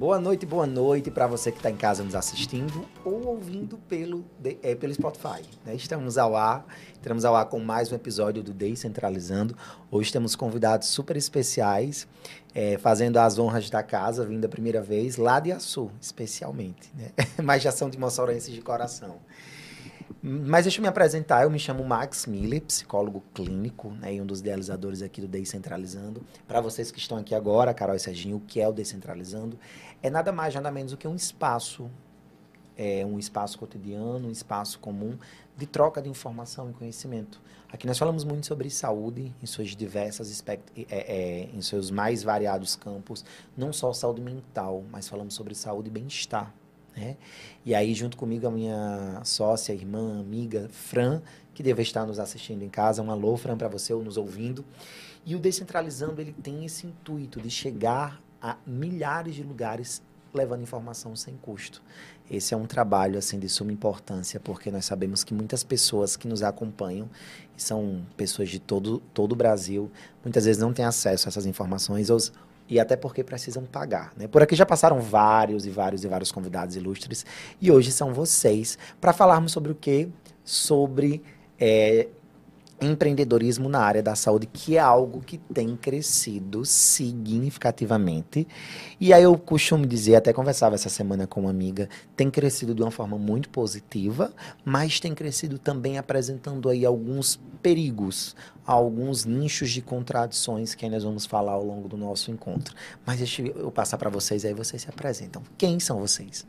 [0.00, 4.24] Boa noite, boa noite para você que está em casa nos assistindo ou ouvindo pelo,
[4.62, 5.42] é, pelo Spotify.
[5.62, 5.74] Né?
[5.74, 6.64] Estamos ao ar,
[6.94, 9.54] estamos ao ar com mais um episódio do Descentralizando.
[9.90, 12.08] Hoje temos convidados super especiais,
[12.54, 16.90] é, fazendo as honras da casa, vindo a primeira vez lá de Açu, especialmente.
[16.94, 17.10] Né?
[17.44, 19.18] Mas já são de moçorenses de coração.
[20.22, 24.26] Mas deixa eu me apresentar, eu me chamo Max Miller, psicólogo clínico, né, e um
[24.26, 26.22] dos idealizadores aqui do Descentralizando.
[26.46, 29.58] Para vocês que estão aqui agora, Carol e Serginho, o que é o Descentralizando?
[30.02, 31.90] É nada mais, nada menos do que um espaço,
[32.76, 35.18] é, um espaço cotidiano, um espaço comum
[35.56, 37.40] de troca de informação e conhecimento.
[37.70, 42.74] Aqui nós falamos muito sobre saúde em suas diversas é, é, em seus mais variados
[42.74, 43.24] campos,
[43.56, 46.52] não só saúde mental, mas falamos sobre saúde e bem-estar.
[46.96, 47.16] Né?
[47.64, 51.22] E aí, junto comigo, a minha sócia, irmã, amiga, Fran,
[51.54, 53.02] que deve estar nos assistindo em casa.
[53.02, 54.64] Um alô, Fran, para você ou nos ouvindo.
[55.24, 60.02] E o Descentralizando, ele tem esse intuito de chegar a milhares de lugares
[60.32, 61.82] levando informação sem custo.
[62.30, 66.28] Esse é um trabalho assim de suma importância, porque nós sabemos que muitas pessoas que
[66.28, 67.08] nos acompanham,
[67.56, 69.90] são pessoas de todo, todo o Brasil,
[70.24, 72.08] muitas vezes não têm acesso a essas informações
[72.68, 74.12] e até porque precisam pagar.
[74.16, 74.28] Né?
[74.28, 77.26] Por aqui já passaram vários e vários e vários convidados ilustres
[77.60, 80.08] e hoje são vocês para falarmos sobre o quê?
[80.44, 81.22] Sobre
[81.58, 82.08] é,
[82.80, 88.46] empreendedorismo na área da saúde, que é algo que tem crescido significativamente.
[89.00, 92.82] E aí eu costumo dizer, até conversava essa semana com uma amiga, tem crescido de
[92.82, 94.32] uma forma muito positiva,
[94.64, 98.34] mas tem crescido também apresentando aí alguns perigos,
[98.66, 102.74] alguns nichos de contradições que nós vamos falar ao longo do nosso encontro.
[103.04, 105.42] Mas deixa eu passar para vocês aí, vocês se apresentam.
[105.58, 106.46] Quem são vocês?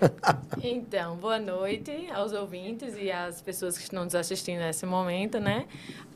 [0.62, 5.66] Então, boa noite aos ouvintes e às pessoas que estão nos assistindo nesse momento, né?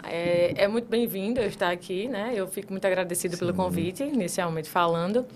[0.03, 2.33] É, é muito bem-vindo eu estar aqui, né?
[2.35, 3.41] Eu fico muito agradecido Sim.
[3.41, 5.27] pelo convite, inicialmente falando.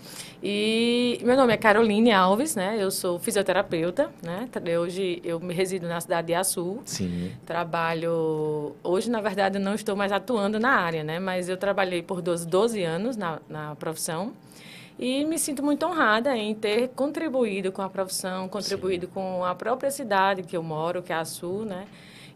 [0.42, 2.76] E meu nome é Caroline Alves, né?
[2.80, 4.48] Eu sou fisioterapeuta, né?
[4.78, 6.80] Hoje eu me resido na cidade de Açu.
[6.84, 7.32] Sim.
[7.44, 8.74] Trabalho...
[8.82, 11.18] Hoje, na verdade, eu não estou mais atuando na área, né?
[11.18, 14.32] Mas eu trabalhei por 12, 12 anos na, na profissão.
[14.98, 19.12] E me sinto muito honrada em ter contribuído com a profissão, contribuído Sim.
[19.12, 21.86] com a própria cidade que eu moro, que é a Sul, né?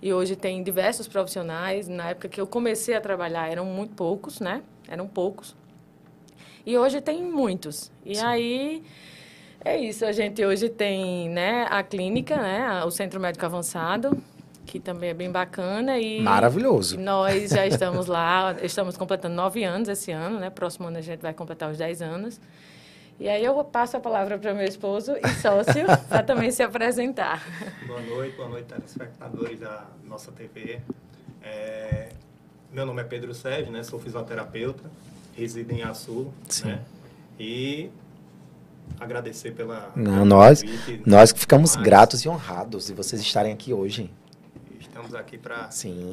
[0.03, 1.89] E hoje tem diversos profissionais.
[1.89, 4.63] Na época que eu comecei a trabalhar eram muito poucos, né?
[4.89, 5.55] Eram poucos.
[6.67, 7.91] E hoje tem muitos.
[8.05, 8.25] E Sim.
[8.25, 8.83] aí
[9.65, 10.05] é isso.
[10.05, 14.17] A gente hoje tem, né, a clínica, né, o Centro Médico Avançado,
[14.69, 15.99] que também é bem bacana.
[15.99, 17.01] E Maravilhoso.
[17.01, 20.51] Nós já estamos lá, estamos completando nove anos esse ano, né?
[20.51, 22.39] Próximo ano a gente vai completar os dez anos.
[23.19, 27.43] E aí eu passo a palavra para meu esposo e sócio para também se apresentar.
[27.87, 30.81] Boa noite, boa noite, telespectadores da nossa TV.
[31.43, 32.11] É,
[32.71, 33.83] meu nome é Pedro Sérgio, né?
[33.83, 34.85] Sou fisioterapeuta,
[35.35, 36.69] resido em Açul, Sim.
[36.69, 36.81] né?
[37.41, 37.91] E
[39.01, 40.63] agradecer pela Não, nós
[41.07, 44.11] nós que ficamos gratos e honrados de vocês estarem aqui hoje
[44.99, 45.69] estamos aqui para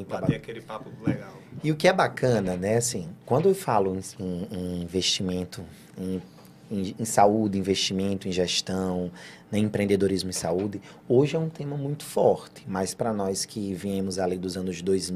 [0.08, 1.34] bater aquele papo legal.
[1.64, 5.64] E o que é bacana, né, assim, quando eu falo em, em investimento,
[5.98, 6.22] em,
[6.70, 9.12] em, em, saúde, investimento em gestão,
[9.52, 14.20] né, empreendedorismo em saúde, hoje é um tema muito forte, mas para nós que viemos
[14.20, 15.12] ali dos anos dois,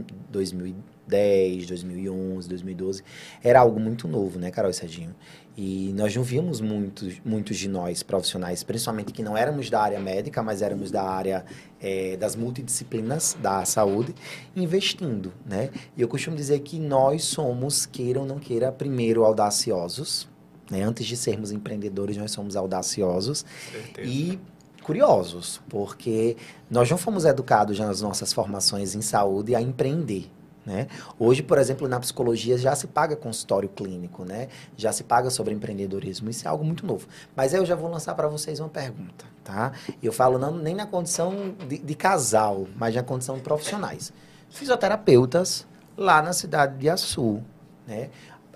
[1.10, 3.04] 2010, 2011, 2012,
[3.44, 5.16] era algo muito novo, né, Carol e Serginho?
[5.58, 10.00] E nós não víamos muitos, muitos de nós profissionais, principalmente que não éramos da área
[10.00, 11.44] médica, mas éramos da área
[11.82, 14.16] é, das multidisciplinas da saúde,
[14.56, 15.70] investindo, né?
[15.98, 20.30] E eu costumo dizer que nós somos, queira ou não queira, primeiro audaciosos,
[20.72, 20.82] né?
[20.84, 24.08] Antes de sermos empreendedores, nós somos audaciosos Certeza.
[24.08, 24.40] e
[24.82, 26.38] curiosos, porque
[26.70, 30.32] nós não fomos educados nas nossas formações em saúde a empreender.
[30.66, 30.88] Né?
[31.18, 34.50] Hoje, por exemplo, na psicologia já se paga consultório clínico, né?
[34.76, 36.30] já se paga sobre empreendedorismo.
[36.30, 37.08] Isso é algo muito novo.
[37.36, 39.26] Mas eu já vou lançar para vocês uma pergunta.
[39.44, 39.72] Tá?
[40.04, 44.14] Eu falo não, nem na condição de, de casal, mas na condição de profissionais.
[44.50, 45.66] Fisioterapeutas
[45.98, 47.42] lá na cidade de Açu.
[47.88, 48.10] Né?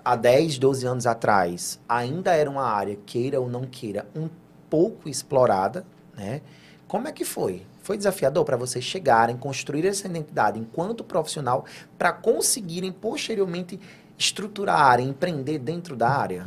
[0.04, 4.28] Há 10, 12 anos atrás, ainda era uma área, queira ou não queira, um
[4.70, 5.84] pouco explorada.
[6.14, 6.42] Né?
[6.86, 7.66] Como é que foi?
[7.84, 11.66] Foi desafiador para vocês chegarem, construir essa identidade enquanto profissional
[11.98, 13.78] para conseguirem posteriormente
[14.16, 16.46] estruturar, empreender dentro da área?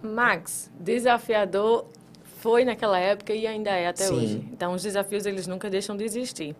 [0.00, 1.86] Max, desafiador
[2.40, 4.14] foi naquela época e ainda é até Sim.
[4.14, 4.48] hoje.
[4.52, 6.54] Então, os desafios, eles nunca deixam de existir.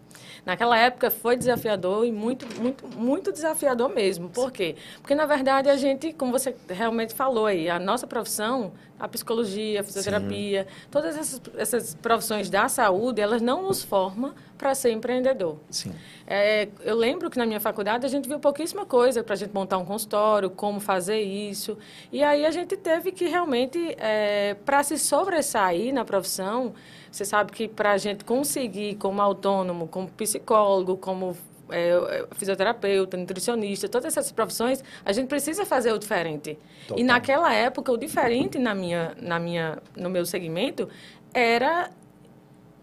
[0.44, 4.28] Naquela época, foi desafiador e muito, muito, muito desafiador mesmo.
[4.28, 4.74] Por quê?
[5.00, 9.80] Porque, na verdade, a gente, como você realmente falou aí, a nossa profissão, a psicologia,
[9.80, 15.56] a fisioterapia, todas essas, essas profissões da saúde, elas não nos formam para ser empreendedor.
[15.70, 15.94] Sim.
[16.26, 19.54] É, eu lembro que na minha faculdade a gente viu pouquíssima coisa para a gente
[19.54, 21.78] montar um consultório, como fazer isso.
[22.12, 26.74] E aí a gente teve que realmente, é, para se sobressair na profissão,
[27.10, 31.34] você sabe que para a gente conseguir, como autônomo, como psicólogo, como
[31.72, 36.58] é, fisioterapeuta, nutricionista, todas essas profissões, a gente precisa fazer o diferente.
[36.86, 36.98] Total.
[36.98, 40.88] E naquela época, o diferente na minha, na minha, no meu segmento
[41.32, 41.90] era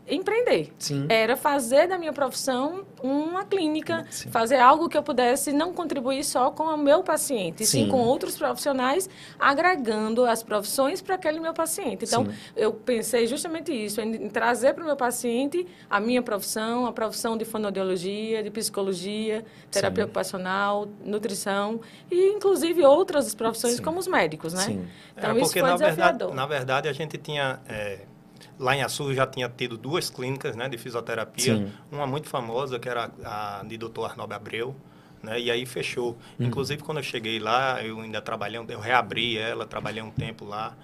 [0.10, 0.74] empreender.
[0.80, 1.06] Sim.
[1.10, 4.30] Era fazer da minha profissão uma clínica, Sim.
[4.32, 7.90] fazer algo que eu pudesse não contribuir só com o meu paciente, sim, Sim.
[7.90, 9.10] com outros profissionais,
[9.40, 12.06] agregando as profissões para aquele meu paciente.
[12.06, 12.32] Então, Sim.
[12.56, 17.38] eu pensei justamente isso, em, trazer para o meu paciente a minha profissão, a profissão
[17.38, 20.06] de fonoaudiologia, de psicologia, terapia Sim.
[20.06, 23.84] ocupacional, nutrição e, inclusive, outras profissões Sim.
[23.84, 24.62] como os médicos, né?
[24.62, 24.88] Sim.
[25.16, 26.34] Então, é, isso porque foi na verdade, desafiador.
[26.36, 28.00] na verdade a gente tinha é,
[28.60, 31.72] lá em Açu já tinha tido duas clínicas, né, de fisioterapia, Sim.
[31.92, 34.06] uma muito famosa que era a de Dr.
[34.06, 34.76] Arnob Abreu,
[35.22, 36.18] né, e aí fechou.
[36.40, 36.48] Uhum.
[36.48, 40.76] Inclusive quando eu cheguei lá, eu ainda trabalhei, eu reabri ela, trabalhei um tempo lá.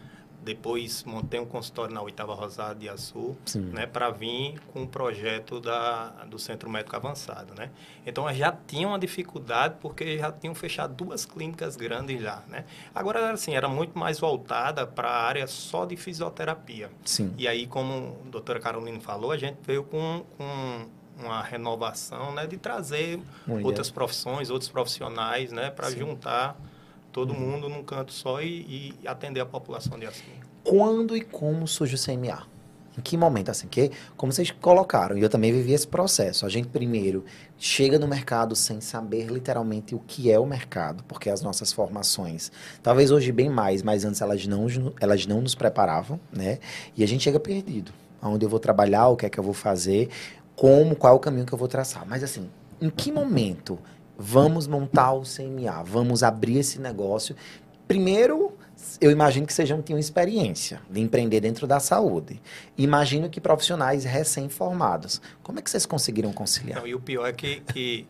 [0.44, 3.62] Depois montei um consultório na Oitava Rosada de Açu, Sim.
[3.72, 7.69] né, para vir com o projeto da, do Centro Médico Avançado, né?
[8.06, 12.66] Então já tinha uma dificuldade porque já tinham fechado duas clínicas grandes lá, né?
[12.94, 16.92] Agora assim era muito mais voltada para a área só de fisioterapia.
[17.06, 17.34] Sim.
[17.38, 20.88] E aí, como a doutora Carolina falou, a gente veio com, com
[21.18, 26.57] uma renovação, né, de trazer Uma outras profissões, outros profissionais, né, para juntar
[27.13, 30.24] todo mundo num canto só e, e atender a população de assim.
[30.63, 32.51] Quando e como surge o CMA?
[32.98, 33.68] Em que momento, assim?
[33.68, 36.45] Que, como vocês colocaram, e eu também vivi esse processo.
[36.45, 37.24] A gente primeiro
[37.57, 42.51] chega no mercado sem saber literalmente o que é o mercado, porque as nossas formações,
[42.83, 44.68] talvez hoje bem mais, mas antes elas não,
[45.00, 46.59] elas não nos preparavam, né?
[46.95, 47.92] E a gente chega perdido.
[48.21, 50.09] Aonde eu vou trabalhar, o que é que eu vou fazer,
[50.56, 52.06] como, qual é o caminho que eu vou traçar.
[52.07, 52.50] Mas assim,
[52.80, 53.80] em que momento
[54.18, 55.83] vamos montar o CMA?
[55.83, 57.36] Vamos abrir esse negócio?
[57.88, 58.54] Primeiro,
[59.01, 62.42] eu imagino que vocês já tinham experiência de empreender dentro da saúde.
[62.77, 65.21] Imagino que profissionais recém-formados.
[65.42, 66.80] Como é que vocês conseguiram conciliar?
[66.80, 68.07] Não, e o pior é que, que,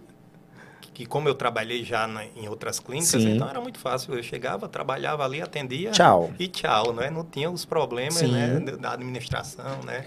[0.94, 3.36] que como eu trabalhei já na- em outras clínicas, Sim.
[3.36, 4.14] então era muito fácil.
[4.14, 6.32] Eu chegava, trabalhava ali, atendia Tchau.
[6.40, 7.10] e tchau, né?
[7.10, 8.32] Não tinha os problemas Sim.
[8.32, 10.06] né, da administração, né?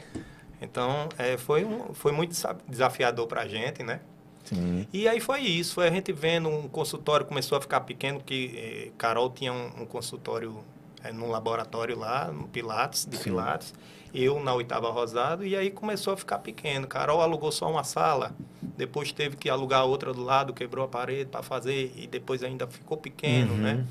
[0.63, 4.01] Então, é, foi, um, foi muito desa- desafiador para a gente, né?
[4.47, 4.87] Sim.
[4.93, 8.55] E aí foi isso, foi a gente vendo um consultório começou a ficar pequeno, que
[8.57, 10.57] eh, Carol tinha um, um consultório
[11.05, 13.25] eh, num laboratório lá, no Pilates, de Sim.
[13.25, 13.75] Pilates,
[14.15, 16.87] eu na oitava Rosado, e aí começou a ficar pequeno.
[16.87, 18.33] Carol alugou só uma sala,
[18.77, 22.67] depois teve que alugar outra do lado, quebrou a parede para fazer, e depois ainda
[22.67, 23.59] ficou pequeno, Uhum.
[23.59, 23.87] né?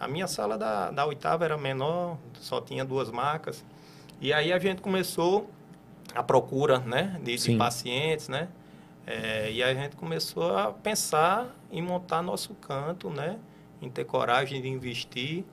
[0.00, 3.64] A minha sala da, da oitava era menor, só tinha duas macas.
[4.20, 5.50] E aí a gente começou
[6.14, 8.48] a procura, né, de, de pacientes, né?
[9.10, 13.38] É, e a gente começou a pensar em montar nosso canto, né?
[13.80, 15.44] Em ter coragem de investir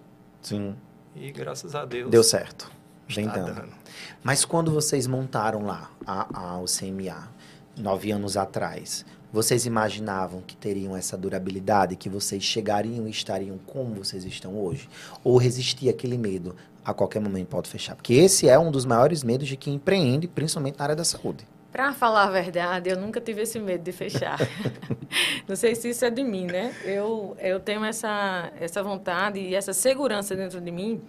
[0.41, 0.75] Sim.
[1.15, 2.70] e graças a Deus Deu certo.
[3.08, 3.53] Vem dando.
[3.53, 3.74] dando.
[4.22, 7.29] Mas quando vocês montaram lá a, a, o CMA,
[7.77, 13.96] nove anos atrás, vocês imaginavam que teriam essa durabilidade, que vocês chegariam e estariam como
[13.96, 14.89] vocês estão hoje?
[15.24, 16.58] Ou resistia aquele medo?
[16.84, 17.96] A qualquer momento pode fechar.
[17.96, 21.48] Porque esse é um dos maiores medos de quem empreende, principalmente na área da saúde.
[21.75, 24.39] Para falar a verdade, eu nunca tive esse medo de fechar.
[25.46, 26.74] Não sei se isso é de mim, né?
[26.86, 31.01] Eu, eu tenho essa, essa vontade e essa segurança dentro de mim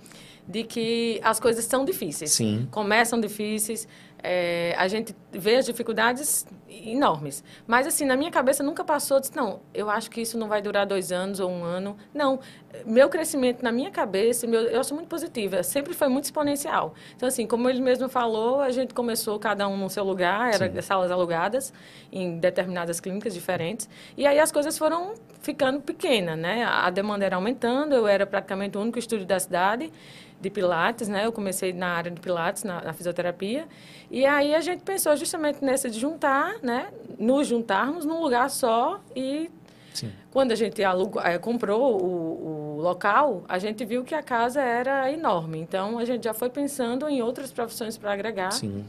[0.44, 2.32] de que as coisas são difíceis.
[2.32, 2.66] Sim.
[2.73, 3.87] Começam difíceis,
[4.28, 7.45] é, a gente vê as dificuldades enormes.
[7.64, 10.61] Mas, assim, na minha cabeça nunca passou, disse, não, eu acho que isso não vai
[10.61, 11.97] durar dois anos ou um ano.
[12.12, 12.40] Não,
[12.85, 16.92] meu crescimento na minha cabeça, meu, eu sou muito positiva, sempre foi muito exponencial.
[17.14, 20.68] Então, assim, como ele mesmo falou, a gente começou cada um no seu lugar, era
[20.68, 20.83] Sim.
[20.83, 21.73] salas alugadas
[22.11, 23.88] em determinadas clínicas diferentes.
[24.16, 26.64] E aí as coisas foram ficando pequenas, né?
[26.64, 29.92] A demanda era aumentando, eu era praticamente o único estúdio da cidade
[30.40, 31.26] de Pilates, né?
[31.26, 33.66] Eu comecei na área de Pilates, na, na fisioterapia.
[34.11, 36.88] E aí a gente pensou justamente nessa de juntar, né?
[37.19, 39.50] Nos juntarmos num lugar só e
[39.95, 40.12] Sim.
[40.31, 44.61] quando a gente alugou, eh, comprou o, o local, a gente viu que a casa
[44.61, 45.59] era enorme.
[45.59, 48.52] Então, a gente já foi pensando em outras profissões para agregar.
[48.52, 48.85] Sim.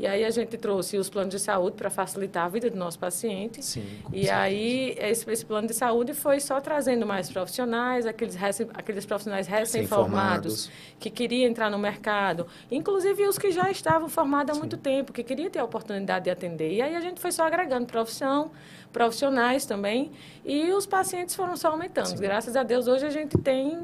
[0.00, 2.98] E aí a gente trouxe os planos de saúde para facilitar a vida do nosso
[2.98, 3.62] paciente.
[3.62, 4.34] Sim, e certeza.
[4.34, 8.34] aí esse, esse, plano de saúde foi só trazendo mais profissionais, aqueles,
[8.72, 14.54] aqueles profissionais recém-formados que queriam entrar no mercado, inclusive os que já estavam formados há
[14.54, 14.60] Sim.
[14.60, 16.72] muito tempo, que queriam ter a oportunidade de atender.
[16.72, 18.52] E aí a gente foi só agregando profissão,
[18.90, 22.06] profissionais também, e os pacientes foram só aumentando.
[22.06, 22.16] Sim.
[22.16, 23.78] Graças a Deus, hoje a gente tem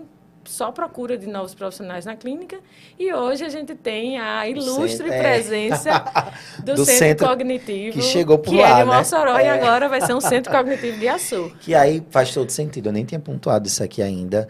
[0.46, 2.58] só procura de novos profissionais na clínica
[2.98, 5.18] e hoje a gente tem a ilustre é.
[5.18, 6.04] presença
[6.58, 9.44] do, do centro, centro, Cognitivo que chegou por que lá, é de Mossoró né?
[9.44, 9.50] e é.
[9.50, 11.52] agora vai ser um Centro Cognitivo de Açu.
[11.60, 14.48] Que aí faz todo sentido, eu nem tinha pontuado isso aqui ainda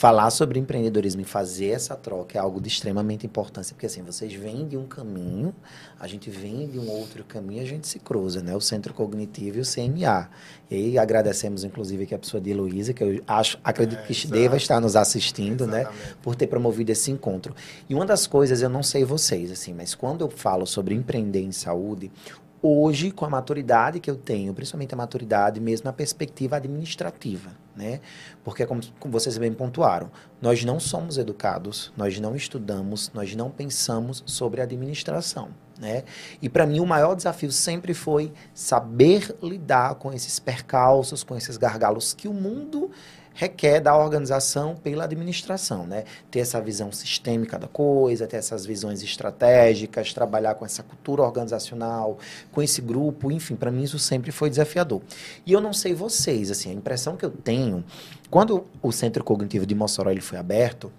[0.00, 4.32] falar sobre empreendedorismo e fazer essa troca é algo de extremamente importância, porque assim, vocês
[4.32, 5.54] vêm de um caminho,
[6.00, 8.56] a gente vem de um outro caminho, a gente se cruza, né?
[8.56, 10.30] O Centro Cognitivo e o CMA.
[10.70, 14.12] E aí agradecemos, inclusive, aqui a pessoa de Heloísa, que eu acho, acredito é, que
[14.12, 14.32] exato.
[14.32, 15.82] deva estar nos assistindo, né?
[15.82, 16.08] Exatamente.
[16.08, 16.14] né?
[16.22, 17.54] Por ter promovido esse encontro.
[17.86, 21.42] E uma das coisas, eu não sei vocês, assim, mas quando eu falo sobre empreender
[21.42, 22.10] em saúde,
[22.62, 28.00] hoje, com a maturidade que eu tenho, principalmente a maturidade mesmo na perspectiva administrativa, né?
[28.44, 33.50] Porque, como, como vocês bem pontuaram, nós não somos educados, nós não estudamos, nós não
[33.50, 35.48] pensamos sobre administração,
[35.78, 36.04] né?
[36.42, 41.56] E para mim o maior desafio sempre foi saber lidar com esses percalços, com esses
[41.56, 42.90] gargalos que o mundo
[43.34, 46.04] requer da organização pela administração, né?
[46.30, 52.18] Ter essa visão sistêmica da coisa, ter essas visões estratégicas, trabalhar com essa cultura organizacional,
[52.52, 55.00] com esse grupo, enfim, para mim isso sempre foi desafiador.
[55.46, 57.84] E eu não sei vocês, assim, a impressão que eu tenho,
[58.30, 60.92] quando o Centro Cognitivo de Mossoró ele foi aberto,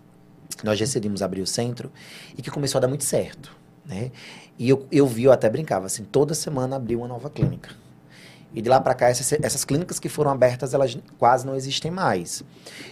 [0.63, 1.91] nós decidimos abrir o centro
[2.37, 4.11] e que começou a dar muito certo, né?
[4.59, 7.80] E eu, eu vi, eu até brincava assim, toda semana abriu uma nova clínica.
[8.53, 11.89] E de lá para cá, essas, essas clínicas que foram abertas, elas quase não existem
[11.89, 12.43] mais.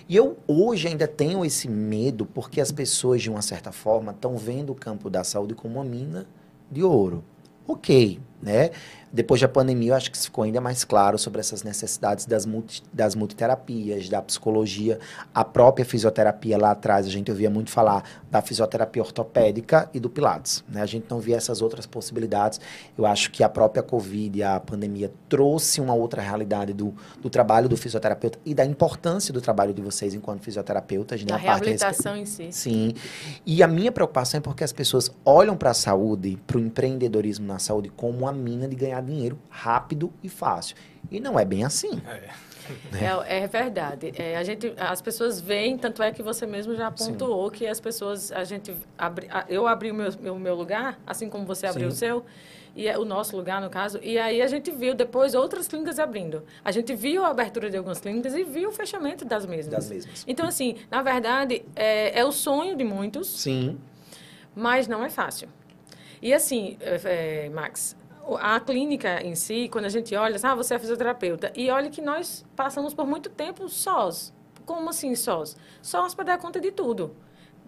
[0.07, 4.37] E eu hoje ainda tenho esse medo, porque as pessoas, de uma certa forma, estão
[4.37, 6.25] vendo o campo da saúde como uma mina
[6.71, 7.23] de ouro.
[7.67, 8.71] Ok, né?
[9.11, 12.83] Depois da pandemia, eu acho que ficou ainda mais claro sobre essas necessidades das, multi,
[12.93, 14.99] das multiterapias, da psicologia,
[15.33, 20.09] a própria fisioterapia lá atrás, a gente ouvia muito falar da fisioterapia ortopédica e do
[20.09, 20.63] Pilates.
[20.69, 20.81] Né?
[20.81, 22.61] A gente não via essas outras possibilidades.
[22.97, 27.67] Eu acho que a própria Covid, a pandemia, trouxe uma outra realidade do, do trabalho
[27.67, 31.21] do fisioterapeuta e da importância do trabalho de vocês enquanto fisioterapeutas.
[31.21, 31.27] Né?
[31.27, 32.49] Da reabilitação em si.
[32.51, 32.93] Sim.
[33.45, 37.47] E a minha preocupação é porque as pessoas olham para a saúde, para o empreendedorismo
[37.47, 40.75] na saúde, como uma mina de ganhar dinheiro rápido e fácil.
[41.10, 42.01] E não é bem assim.
[42.08, 42.50] É.
[42.94, 44.13] É, é verdade.
[44.15, 47.56] É, a gente, as pessoas veem, tanto é que você mesmo já pontuou Sim.
[47.56, 51.46] que as pessoas, a gente abri, eu abri o meu, o meu lugar, assim como
[51.46, 51.96] você abriu Sim.
[51.96, 52.25] o seu,
[52.75, 56.00] e é o nosso lugar no caso, e aí a gente viu depois outras clínicas
[56.00, 56.44] abrindo.
[56.63, 59.74] A gente viu a abertura de algumas clínicas e viu o fechamento das mesmas.
[59.74, 60.24] Das mesmas.
[60.27, 63.27] Então assim, na verdade é, é o sonho de muitos.
[63.27, 63.79] Sim.
[64.56, 65.50] Mas não é fácil.
[66.22, 67.96] E assim, é, é Max,
[68.38, 72.01] a clínica em si, quando a gente olha, ah, você é fisioterapeuta, e olha que
[72.01, 74.33] nós passamos por muito tempo sós.
[74.65, 75.57] Como assim sós?
[75.81, 77.15] Sós para dar conta de tudo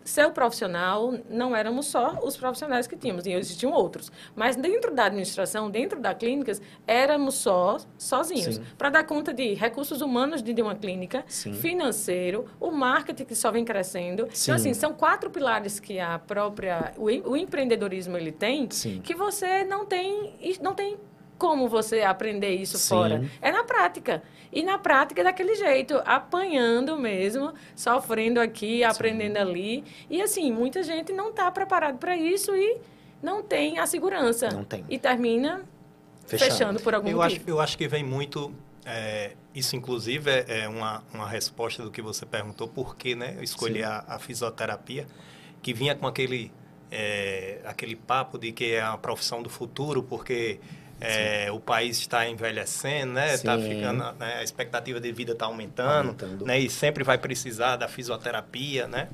[0.03, 4.11] ser profissional, não éramos só os profissionais que tínhamos, e existiam outros.
[4.35, 8.59] Mas dentro da administração, dentro da clínicas, éramos só sozinhos.
[8.77, 11.53] Para dar conta de recursos humanos de uma clínica, Sim.
[11.53, 14.23] financeiro, o marketing que só vem crescendo.
[14.23, 14.51] Então, Sim.
[14.51, 16.93] Então, assim, são quatro pilares que a própria...
[16.97, 19.01] O, o empreendedorismo, ele tem, Sim.
[19.01, 20.97] que você não tem, não tem
[21.41, 22.89] como você aprender isso Sim.
[22.89, 23.25] fora?
[23.41, 24.21] É na prática.
[24.53, 28.83] E na prática é daquele jeito, apanhando mesmo, sofrendo aqui, Sim.
[28.83, 29.83] aprendendo ali.
[30.07, 32.77] E assim, muita gente não está preparado para isso e
[33.23, 34.49] não tem a segurança.
[34.49, 34.85] Não tem.
[34.87, 35.65] E termina
[36.27, 37.41] fechando, fechando por algum eu motivo.
[37.41, 38.53] Acho, eu acho que vem muito...
[38.85, 43.33] É, isso, inclusive, é, é uma, uma resposta do que você perguntou, por que né,
[43.37, 45.07] eu escolhi a, a, fisioterapia,
[45.61, 46.51] que vinha com aquele,
[46.91, 50.59] é, aquele papo de que é a profissão do futuro, porque
[51.03, 53.33] é, o país está envelhecendo, né?
[53.33, 54.35] Está ficando, né?
[54.35, 56.59] a expectativa de vida está aumentando, aumentando, né?
[56.59, 59.09] E sempre vai precisar da fisioterapia, né?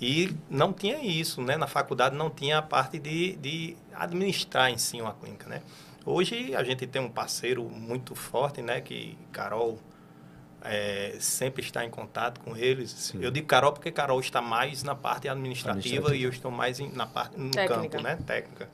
[0.00, 1.56] E não tinha isso, né?
[1.56, 5.62] Na faculdade não tinha a parte de, de administrar em si uma clínica, né?
[6.04, 8.80] Hoje a gente tem um parceiro muito forte, né?
[8.80, 9.78] Que Carol
[10.62, 12.90] é, sempre está em contato com eles.
[12.90, 13.20] Sim.
[13.22, 16.16] Eu digo Carol porque Carol está mais na parte administrativa, administrativa.
[16.16, 17.90] e eu estou mais em, na parte no Técnica.
[17.90, 18.18] campo, né?
[18.26, 18.68] Técnica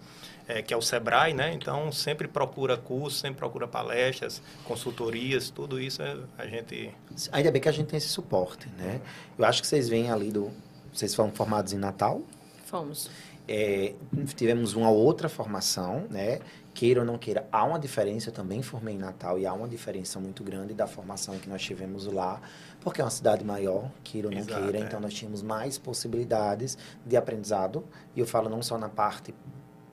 [0.47, 1.53] é, que é o Sebrae, né?
[1.53, 6.95] Então, sempre procura cursos, sempre procura palestras, consultorias, tudo isso é, a gente...
[7.33, 9.01] Ainda bem que a gente tem esse suporte, né?
[9.39, 10.51] Eu acho que vocês vêm ali do...
[10.93, 12.23] Vocês foram formados em Natal?
[12.67, 13.11] Fomos.
[13.47, 13.95] É,
[14.37, 16.41] tivemos uma outra formação, né?
[16.73, 18.31] Queira ou não queira, há uma diferença.
[18.31, 21.63] Eu também formei em Natal e há uma diferença muito grande da formação que nós
[21.63, 22.41] tivemos lá,
[22.81, 24.79] porque é uma cidade maior, queira ou não Exato, queira.
[24.79, 24.81] É.
[24.81, 27.85] Então, nós tínhamos mais possibilidades de aprendizado.
[28.17, 29.35] E eu falo não só na parte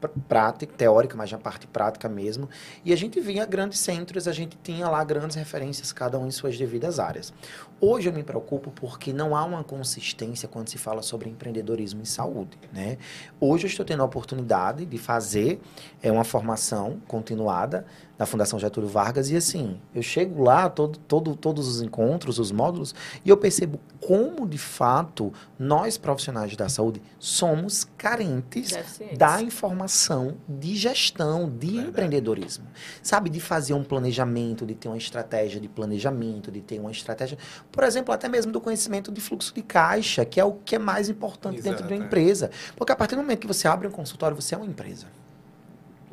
[0.07, 2.49] prática, teórica, mas na parte prática mesmo.
[2.83, 6.31] E a gente vinha grandes centros, a gente tinha lá grandes referências, cada um em
[6.31, 7.33] suas devidas áreas.
[7.79, 12.05] Hoje eu me preocupo porque não há uma consistência quando se fala sobre empreendedorismo em
[12.05, 12.97] saúde, né?
[13.39, 15.59] Hoje eu estou tendo a oportunidade de fazer
[16.01, 17.85] é, uma formação continuada
[18.21, 22.51] na Fundação Getúlio Vargas e assim, eu chego lá, todo, todo, todos os encontros, os
[22.51, 22.93] módulos,
[23.25, 28.77] e eu percebo como, de fato, nós profissionais da saúde somos carentes
[29.17, 31.89] da informação de gestão, de Verdade.
[31.89, 32.67] empreendedorismo.
[33.01, 37.39] Sabe, de fazer um planejamento, de ter uma estratégia de planejamento, de ter uma estratégia,
[37.71, 40.79] por exemplo, até mesmo do conhecimento de fluxo de caixa, que é o que é
[40.79, 42.05] mais importante Exato, dentro de uma é.
[42.05, 42.51] empresa.
[42.75, 45.07] Porque a partir do momento que você abre um consultório, você é uma empresa.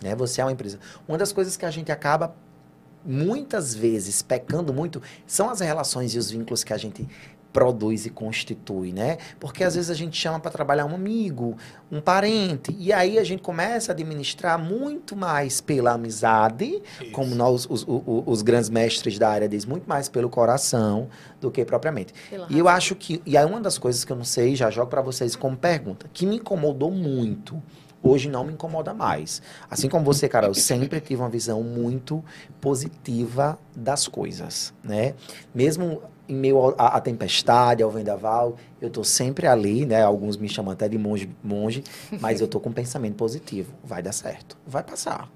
[0.02, 0.14] Né?
[0.14, 0.78] Você é uma empresa.
[1.06, 2.34] Uma das coisas que a gente acaba
[3.04, 7.08] muitas vezes pecando muito são as relações e os vínculos que a gente
[7.52, 9.18] produz e constitui, né?
[9.40, 11.56] Porque às vezes a gente chama para trabalhar um amigo,
[11.90, 17.10] um parente, e aí a gente começa a administrar muito mais pela amizade, Isso.
[17.10, 21.08] como nós, os, os, os, grandes mestres da área dizem, muito mais pelo coração
[21.40, 22.12] do que propriamente.
[22.28, 22.58] Pela e razão.
[22.58, 25.00] eu acho que, e aí uma das coisas que eu não sei, já jogo para
[25.00, 27.60] vocês como pergunta, que me incomodou muito
[28.02, 29.42] hoje não me incomoda mais.
[29.70, 32.24] Assim como você, cara, eu sempre tive uma visão muito
[32.60, 35.14] positiva das coisas, né?
[35.54, 40.02] Mesmo em meio à tempestade, ao vendaval, eu estou sempre ali, né?
[40.02, 41.82] Alguns me chamam até de monge, monge
[42.20, 43.72] mas eu estou com um pensamento positivo.
[43.82, 45.28] Vai dar certo, vai passar.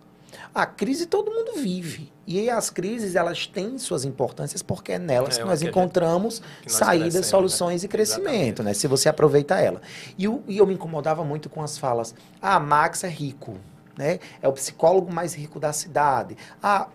[0.54, 2.12] A crise todo mundo vive.
[2.26, 6.68] E as crises, elas têm suas importâncias porque é nelas é, que nós encontramos que
[6.68, 7.22] nós saídas, né?
[7.22, 7.86] soluções né?
[7.86, 8.74] e crescimento, né?
[8.74, 9.80] Se você aproveita ela.
[10.16, 12.14] E, eu, e eu me incomodava muito com as falas.
[12.40, 13.56] Ah, Max é rico,
[13.96, 14.20] né?
[14.40, 16.36] É o psicólogo mais rico da cidade.
[16.62, 16.88] Ah,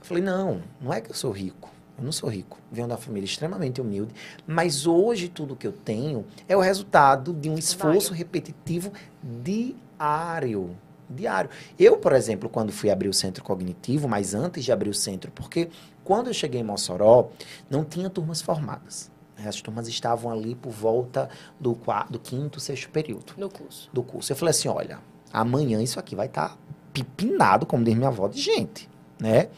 [0.00, 1.70] eu falei, não, não é que eu sou rico.
[1.98, 4.14] Eu não sou rico, venho da família extremamente humilde,
[4.46, 10.76] mas hoje tudo que eu tenho é o resultado de um esforço repetitivo diário
[11.08, 11.50] diário.
[11.78, 15.30] Eu, por exemplo, quando fui abrir o centro cognitivo, mas antes de abrir o centro,
[15.32, 15.68] porque
[16.04, 17.30] quando eu cheguei em Mossoró,
[17.68, 19.10] não tinha turmas formadas.
[19.36, 19.48] Né?
[19.48, 23.34] As turmas estavam ali por volta do, quarto, do quinto, sexto período.
[23.36, 23.90] Do curso.
[23.92, 24.32] Do curso.
[24.32, 24.98] Eu falei assim, olha,
[25.32, 26.56] amanhã isso aqui vai estar tá
[26.92, 28.88] pipinado, como diz minha avó, de gente,
[29.20, 29.48] né?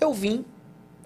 [0.00, 0.44] Eu vim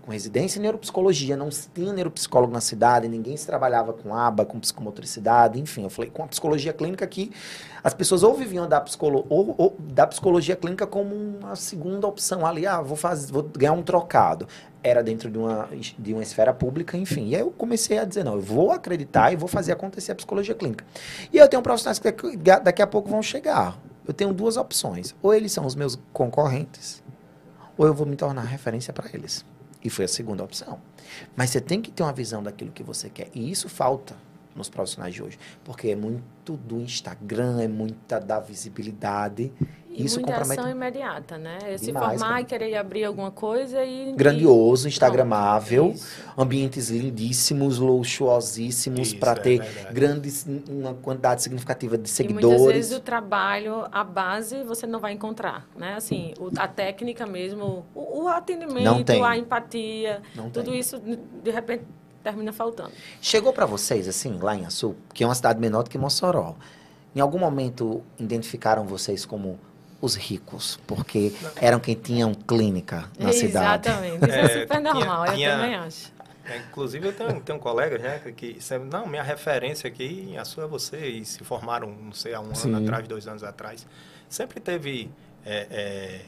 [0.04, 4.60] com residência em neuropsicologia, não tinha neuropsicólogo na cidade, ninguém se trabalhava com aba, com
[4.60, 7.32] psicomotricidade, enfim, eu falei com a psicologia clínica que
[7.82, 12.44] as pessoas ou viviam da, psicolo, ou, ou, da psicologia clínica como uma segunda opção
[12.44, 14.46] ali, ah, vou, fazer, vou ganhar um trocado.
[14.82, 17.28] Era dentro de uma, de uma esfera pública, enfim.
[17.28, 20.14] E aí eu comecei a dizer, não, eu vou acreditar e vou fazer acontecer a
[20.14, 20.84] psicologia clínica.
[21.32, 22.12] E eu tenho profissionais que
[22.62, 23.78] daqui a pouco vão chegar.
[24.06, 25.14] Eu tenho duas opções.
[25.22, 27.02] Ou eles são os meus concorrentes,
[27.78, 29.42] ou eu vou me tornar referência para eles.
[29.84, 30.80] E foi a segunda opção.
[31.36, 33.28] Mas você tem que ter uma visão daquilo que você quer.
[33.34, 34.16] E isso falta
[34.56, 35.38] nos profissionais de hoje.
[35.62, 39.52] Porque é muito do Instagram, é muita da visibilidade.
[39.94, 40.60] E isso muita compromete...
[40.60, 41.58] ação imediata, né?
[41.62, 44.12] É se Demais, formar e querer abrir alguma coisa e...
[44.12, 49.94] Grandioso, instagramável, Pronto, ambientes lindíssimos, luxuosíssimos, para é ter verdade.
[49.94, 52.44] grandes, uma quantidade significativa de seguidores.
[52.44, 55.94] E muitas vezes o trabalho, a base, você não vai encontrar, né?
[55.94, 60.80] Assim, o, a técnica mesmo, o, o atendimento, a empatia, não tudo tem.
[60.80, 61.84] isso, de repente,
[62.22, 62.90] termina faltando.
[63.20, 66.56] Chegou para vocês, assim, lá em Açu, que é uma cidade menor do que Mossoró,
[67.14, 69.58] em algum momento identificaram vocês como
[70.04, 73.88] os ricos, porque eram quem tinham clínica na cidade.
[73.88, 76.12] Exatamente, isso é, é super normal, tinha, eu também acho.
[76.44, 80.64] É, inclusive, eu tenho, tenho colegas né, que sempre, não, minha referência aqui, a sua
[80.64, 82.74] é você, e se formaram, não sei, há um Sim.
[82.74, 83.86] ano atrás, dois anos atrás.
[84.28, 85.10] Sempre teve
[85.46, 86.20] é, é,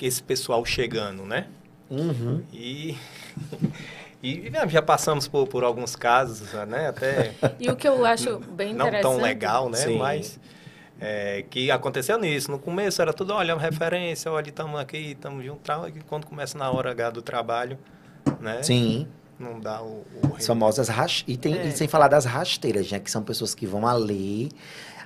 [0.00, 1.48] esse pessoal chegando, né?
[1.90, 2.44] Uhum.
[2.52, 2.96] E,
[4.22, 6.86] e já passamos por, por alguns casos, né?
[6.86, 9.02] Até e o que eu acho bem interessante...
[9.02, 9.78] Não tão legal, né?
[9.78, 9.98] Sim.
[9.98, 10.38] Mas
[11.04, 12.48] é, que aconteceu nisso.
[12.48, 15.68] No começo era tudo, olha, referência, olha, estamos aqui, estamos juntos.
[15.96, 17.76] E quando começa na hora H do trabalho,
[18.40, 18.62] né?
[18.62, 19.08] Sim.
[19.36, 20.06] Não dá o...
[20.22, 21.24] o As famosas ras...
[21.26, 21.66] e, tem, é.
[21.66, 23.00] e sem falar das rasteiras, né?
[23.00, 24.50] Que são pessoas que vão ali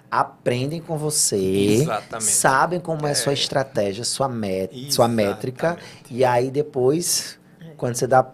[0.09, 2.31] aprendem com você, Exatamente.
[2.31, 3.35] sabem como é, a sua é.
[3.35, 5.77] estratégia, sua, met sua métrica,
[6.09, 7.41] e aí depois,
[7.77, 8.25] quando você dá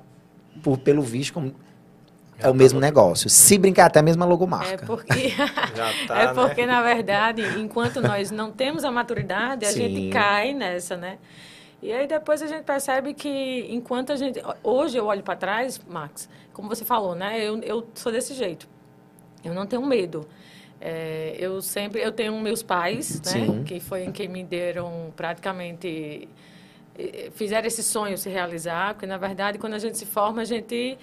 [0.62, 1.54] por, pelo visto, como,
[2.42, 3.30] é o mesmo negócio.
[3.30, 4.84] Se brincar, até a mesma logomarca.
[4.84, 5.32] É porque,
[6.06, 6.72] tá, é porque né?
[6.72, 9.88] na verdade, enquanto nós não temos a maturidade, a Sim.
[9.88, 11.18] gente cai nessa, né?
[11.82, 14.40] E aí depois a gente percebe que enquanto a gente...
[14.62, 17.40] Hoje eu olho para trás, Max, como você falou, né?
[17.40, 18.68] Eu, eu sou desse jeito.
[19.44, 20.24] Eu não tenho medo.
[20.80, 22.00] É, eu sempre...
[22.00, 23.30] Eu tenho meus pais, né?
[23.32, 23.64] Sim.
[23.64, 26.28] Que foi em quem me deram praticamente...
[27.32, 28.94] Fizeram esse sonho se realizar.
[28.94, 30.96] Porque, na verdade, quando a gente se forma, a gente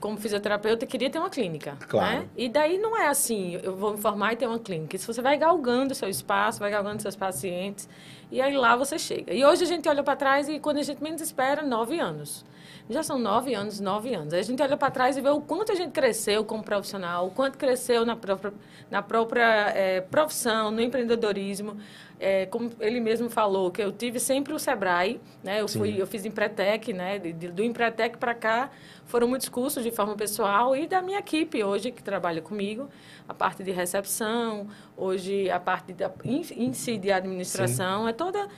[0.00, 1.76] como fisioterapeuta, queria ter uma clínica.
[1.88, 2.20] Claro.
[2.20, 2.28] Né?
[2.36, 4.96] E daí não é assim, eu vou me formar e ter uma clínica.
[4.96, 7.88] Isso você vai galgando seu espaço, vai galgando seus pacientes,
[8.30, 9.34] e aí lá você chega.
[9.34, 12.44] E hoje a gente olha para trás e quando a gente menos espera, nove anos.
[12.90, 14.32] Já são nove anos, nove anos.
[14.32, 17.26] Aí a gente olha para trás e vê o quanto a gente cresceu como profissional,
[17.26, 18.52] o quanto cresceu na própria,
[18.90, 21.76] na própria é, profissão, no empreendedorismo.
[22.20, 25.60] É, como ele mesmo falou, que eu tive sempre o Sebrae, né?
[25.60, 27.18] Eu, fui, eu fiz Empretec, né?
[27.18, 28.70] De, do Empretec para cá
[29.06, 32.88] foram muitos cursos de forma pessoal e da minha equipe hoje, que trabalha comigo,
[33.26, 38.10] a parte de recepção, hoje a parte da, em, em si de administração, sim.
[38.10, 38.48] é toda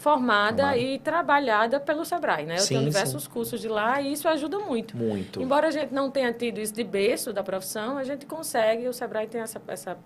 [0.00, 0.78] formada Amado.
[0.78, 2.54] e trabalhada pelo Sebrae, né?
[2.54, 3.30] Eu sim, tenho diversos sim.
[3.30, 4.96] cursos de lá e isso ajuda muito.
[4.96, 5.40] Muito.
[5.40, 8.92] Embora a gente não tenha tido isso de berço da profissão, a gente consegue, o
[8.92, 9.98] Sebrae tem essa, essa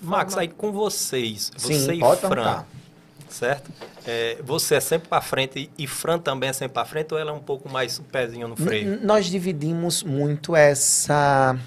[0.00, 0.42] Max, forma...
[0.42, 2.64] aí com vocês, você Sim, e Fran,
[3.28, 3.70] certo?
[4.06, 7.30] É, você é sempre para frente e Fran também é sempre para frente ou ela
[7.30, 8.94] é um pouco mais o pezinho no freio?
[8.94, 11.58] N nós dividimos muito essa...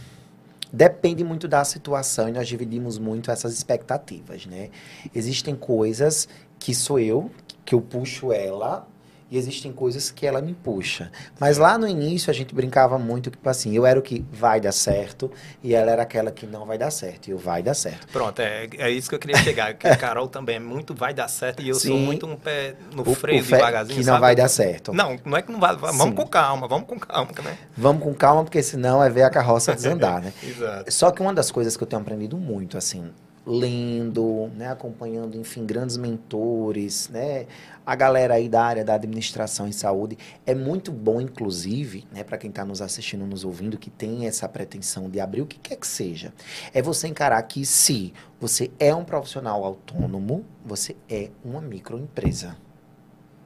[0.72, 4.70] Depende muito da situação e nós dividimos muito essas expectativas, né?
[5.16, 7.32] Existem coisas que sou eu,
[7.66, 8.88] que eu puxo ela
[9.32, 11.12] e existem coisas que ela me puxa.
[11.40, 14.60] Mas lá no início a gente brincava muito, tipo assim, eu era o que vai
[14.60, 15.32] dar certo
[15.64, 17.28] e ela era aquela que não vai dar certo.
[17.28, 18.08] E eu vai dar certo.
[18.12, 19.74] Pronto, é, é isso que eu queria chegar.
[19.76, 22.36] Que a Carol também é muito vai dar certo e eu Sim, sou muito um
[22.36, 24.00] pé no o, freio o devagarzinho.
[24.00, 24.22] Que não sabe?
[24.22, 24.94] vai dar certo.
[24.94, 25.76] Não, não é que não vai.
[25.76, 26.12] Vamos Sim.
[26.12, 27.58] com calma, vamos com calma, né?
[27.78, 30.34] Vamos com calma, porque senão é ver a carroça desandar, né?
[30.42, 30.92] Exato.
[30.92, 33.12] Só que uma das coisas que eu tenho aprendido muito, assim,
[33.50, 37.48] lendo, né, acompanhando, enfim, grandes mentores, né,
[37.84, 40.16] a galera aí da área da administração em saúde.
[40.46, 44.48] É muito bom, inclusive, né, para quem está nos assistindo, nos ouvindo, que tem essa
[44.48, 46.32] pretensão de abrir o que quer que seja,
[46.72, 52.56] é você encarar que se você é um profissional autônomo, você é uma microempresa.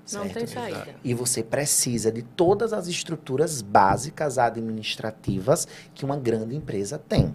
[0.05, 0.25] Certo?
[0.25, 0.95] Não tem saída.
[1.01, 7.33] E você precisa de todas as estruturas básicas administrativas que uma grande empresa tem.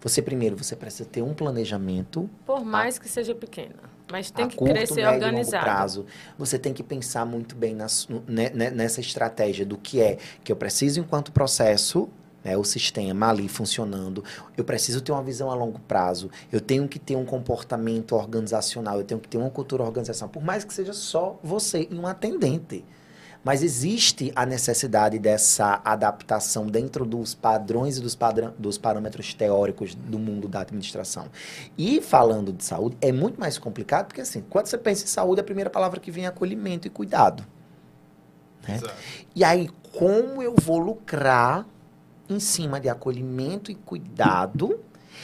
[0.00, 2.28] Você primeiro, você precisa ter um planejamento.
[2.46, 3.74] Por mais a, que seja pequena,
[4.10, 5.64] mas tem que curto, crescer médio, organizado.
[5.64, 6.06] Longo prazo.
[6.38, 10.56] Você tem que pensar muito bem né, né, nessa estratégia do que é que eu
[10.56, 12.08] preciso enquanto processo
[12.44, 14.22] né, o sistema ali funcionando.
[14.56, 16.30] Eu preciso ter uma visão a longo prazo.
[16.52, 18.98] Eu tenho que ter um comportamento organizacional.
[18.98, 20.30] Eu tenho que ter uma cultura organizacional.
[20.30, 22.84] Por mais que seja só você e um atendente.
[23.44, 29.94] Mas existe a necessidade dessa adaptação dentro dos padrões e dos, padrão, dos parâmetros teóricos
[29.94, 31.26] do mundo da administração.
[31.76, 35.42] E falando de saúde, é muito mais complicado, porque assim, quando você pensa em saúde,
[35.42, 37.44] a primeira palavra que vem é acolhimento e cuidado.
[38.66, 38.80] Né?
[39.36, 41.66] E aí, como eu vou lucrar
[42.28, 44.80] em cima de acolhimento e cuidado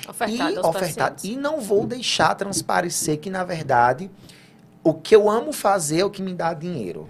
[0.09, 4.11] ofertado e, ofertado, e não vou deixar transparecer que, na verdade,
[4.83, 7.09] o que eu amo fazer é o que me dá dinheiro.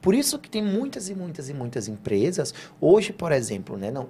[0.00, 4.08] Por isso que tem muitas e muitas e muitas empresas, hoje, por exemplo, né, não,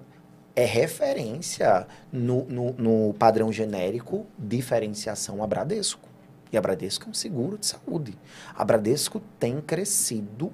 [0.54, 6.08] é referência no, no, no padrão genérico diferenciação a Bradesco.
[6.52, 8.18] E a Bradesco é um seguro de saúde.
[8.54, 10.52] A Bradesco tem crescido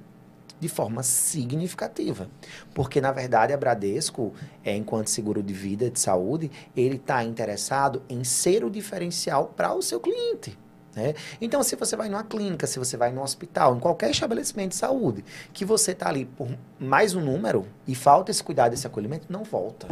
[0.60, 2.28] de forma significativa.
[2.74, 4.32] Porque, na verdade, a Bradesco,
[4.64, 9.74] é, enquanto seguro de vida, de saúde, ele está interessado em ser o diferencial para
[9.74, 10.58] o seu cliente.
[10.96, 11.14] Né?
[11.42, 14.76] Então, se você vai numa clínica, se você vai num hospital, em qualquer estabelecimento de
[14.76, 16.48] saúde, que você está ali por
[16.80, 19.86] mais um número e falta esse cuidado, esse acolhimento, não volta.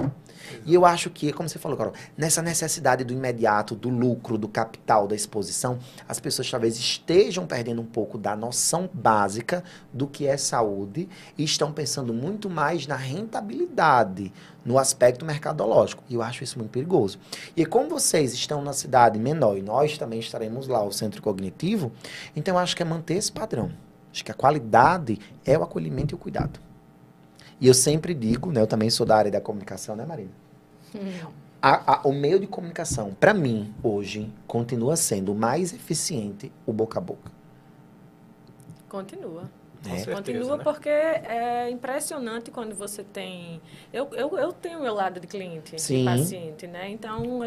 [0.64, 4.48] E eu acho que, como você falou, Carol, nessa necessidade do imediato, do lucro, do
[4.48, 9.62] capital, da exposição, as pessoas talvez estejam perdendo um pouco da noção básica
[9.92, 14.32] do que é saúde e estão pensando muito mais na rentabilidade,
[14.64, 16.02] no aspecto mercadológico.
[16.08, 17.18] E eu acho isso muito perigoso.
[17.56, 21.92] E como vocês estão na cidade menor e nós também estaremos lá, o centro cognitivo,
[22.34, 23.70] então eu acho que é manter esse padrão.
[24.12, 26.60] Acho que a qualidade é o acolhimento e o cuidado.
[27.60, 30.30] E eu sempre digo, né, eu também sou da área da comunicação, né, Marina?
[31.60, 36.98] A, a, o meio de comunicação, para mim, hoje, continua sendo mais eficiente o boca
[36.98, 37.32] a boca.
[38.88, 39.50] Continua.
[39.86, 39.98] É.
[39.98, 40.64] Certeza, Continua né?
[40.64, 43.60] porque é impressionante quando você tem.
[43.92, 45.98] Eu, eu, eu tenho o meu lado de cliente, Sim.
[45.98, 46.90] de paciente, né?
[46.90, 47.40] Então,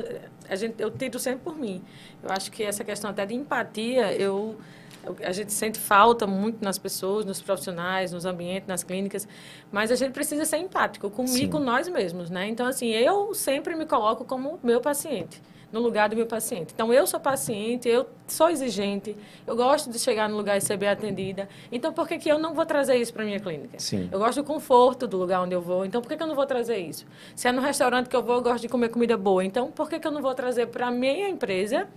[0.47, 1.81] a gente, eu tiro sempre por mim.
[2.23, 4.55] Eu acho que essa questão até de empatia, eu,
[5.03, 9.27] eu, a gente sente falta muito nas pessoas, nos profissionais, nos ambientes, nas clínicas,
[9.71, 12.47] mas a gente precisa ser empático comigo, com nós mesmos, né?
[12.47, 15.41] Então, assim, eu sempre me coloco como meu paciente
[15.71, 16.73] no lugar do meu paciente.
[16.73, 20.77] Então, eu sou paciente, eu sou exigente, eu gosto de chegar no lugar e ser
[20.77, 21.47] bem atendida.
[21.71, 23.79] Então, por que, que eu não vou trazer isso para a minha clínica?
[23.79, 24.09] Sim.
[24.11, 26.35] Eu gosto do conforto do lugar onde eu vou, então por que, que eu não
[26.35, 27.05] vou trazer isso?
[27.35, 29.89] Se é no restaurante que eu vou, eu gosto de comer comida boa, então por
[29.89, 31.87] que, que eu não vou trazer para a minha empresa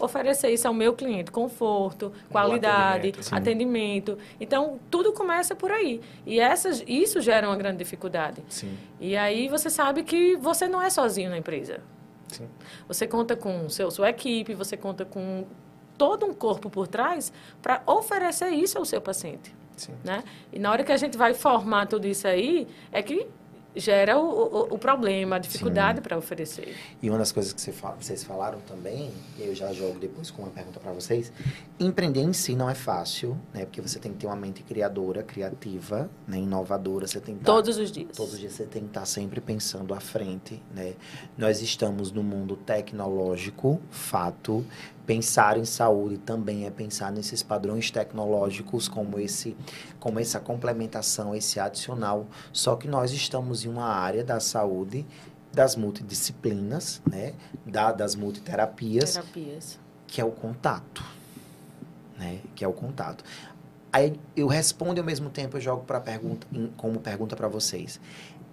[0.00, 4.18] oferecer isso ao meu cliente, conforto, qualidade, atendimento, atendimento.
[4.40, 6.00] Então, tudo começa por aí.
[6.26, 8.42] E essas, isso gera uma grande dificuldade.
[8.48, 8.76] Sim.
[8.98, 11.80] E aí você sabe que você não é sozinho na empresa.
[12.32, 12.48] Sim.
[12.88, 15.44] Você conta com seu, sua equipe, você conta com
[15.98, 19.54] todo um corpo por trás para oferecer isso ao seu paciente.
[19.76, 19.94] Sim.
[20.04, 20.22] Né?
[20.52, 23.26] E na hora que a gente vai formar tudo isso aí, é que
[23.74, 26.74] gera o, o, o problema, a dificuldade para oferecer.
[27.02, 30.30] E uma das coisas que você fala, vocês falaram também, e eu já jogo depois
[30.30, 31.32] com uma pergunta para vocês,
[31.78, 33.64] empreender em si não é fácil, né?
[33.64, 36.38] Porque você tem que ter uma mente criadora, criativa, né?
[36.38, 38.16] inovadora, você tem que estar, Todos os dias.
[38.16, 40.94] Todos os dias você tem que estar sempre pensando à frente, né?
[41.36, 44.64] Nós estamos no mundo tecnológico, fato,
[45.10, 49.56] pensar em saúde também é pensar nesses padrões tecnológicos como esse
[49.98, 52.28] como essa complementação esse adicional.
[52.52, 55.04] Só que nós estamos em uma área da saúde
[55.52, 57.34] das multidisciplinas né
[57.66, 59.80] da, das multiterapias Terapias.
[60.06, 61.04] que é o contato
[62.16, 63.24] né que é o contato.
[63.92, 66.46] Aí eu respondo ao mesmo tempo eu jogo para pergunta
[66.76, 67.98] como pergunta para vocês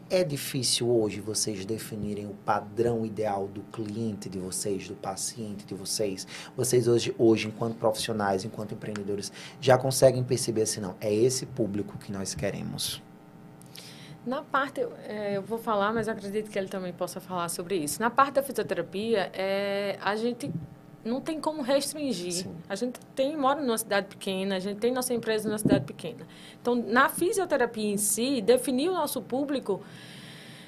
[0.10, 5.74] é difícil hoje vocês definirem o padrão ideal do cliente de vocês, do paciente de
[5.74, 6.26] vocês?
[6.56, 11.98] Vocês hoje, hoje enquanto profissionais, enquanto empreendedores, já conseguem perceber assim, não, é esse público
[11.98, 13.02] que nós queremos?
[14.26, 18.02] Na parte, é, eu vou falar, mas acredito que ele também possa falar sobre isso.
[18.02, 20.52] Na parte da fisioterapia, é, a gente
[21.08, 22.32] não tem como restringir.
[22.32, 22.56] Sim.
[22.68, 26.28] A gente tem mora numa cidade pequena, a gente tem nossa empresa numa cidade pequena.
[26.62, 29.82] Então, na fisioterapia em si, definir o nosso público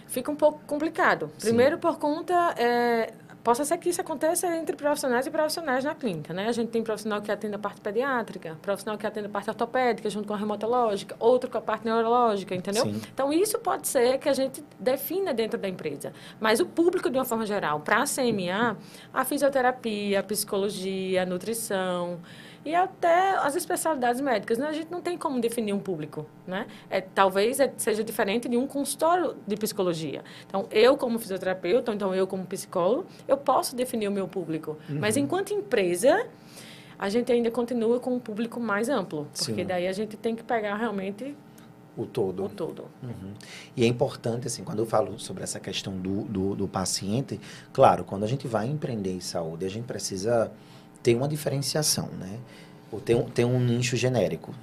[0.07, 1.31] fica um pouco complicado.
[1.39, 1.81] Primeiro Sim.
[1.81, 6.47] por conta é, Possa ser que isso aconteça entre profissionais e profissionais na clínica, né?
[6.47, 10.09] A gente tem profissional que atende a parte pediátrica, profissional que atende a parte ortopédica
[10.09, 12.83] junto com a remontológica, outro com a parte neurológica, entendeu?
[12.83, 13.01] Sim.
[13.13, 16.11] Então, isso pode ser que a gente defina dentro da empresa.
[16.39, 18.77] Mas o público, de uma forma geral, para a CMA,
[19.13, 22.19] a fisioterapia, a psicologia, a nutrição,
[22.69, 24.59] e até as especialidades médicas.
[24.59, 24.67] Né?
[24.67, 26.27] A gente não tem como definir um público.
[26.45, 26.67] Né?
[26.87, 30.23] É, talvez é, seja diferente de um consultório de psicologia.
[30.45, 34.77] Então, eu como fisioterapeuta, então eu como psicólogo, eu posso definir o meu público.
[34.87, 34.99] Uhum.
[34.99, 36.27] Mas enquanto empresa,
[36.97, 39.27] a gente ainda continua com um público mais amplo.
[39.35, 39.65] Porque Sim.
[39.65, 41.35] daí a gente tem que pegar realmente
[41.97, 42.45] o todo.
[42.45, 42.83] O todo.
[43.01, 43.33] Uhum.
[43.75, 47.41] E é importante, assim, quando eu falo sobre essa questão do, do, do, paciente,
[47.73, 50.51] claro, quando a gente vai empreender em saúde, a gente precisa
[51.01, 52.39] tem uma diferenciação, né?
[52.91, 54.53] Ou tem, tem um nicho genérico.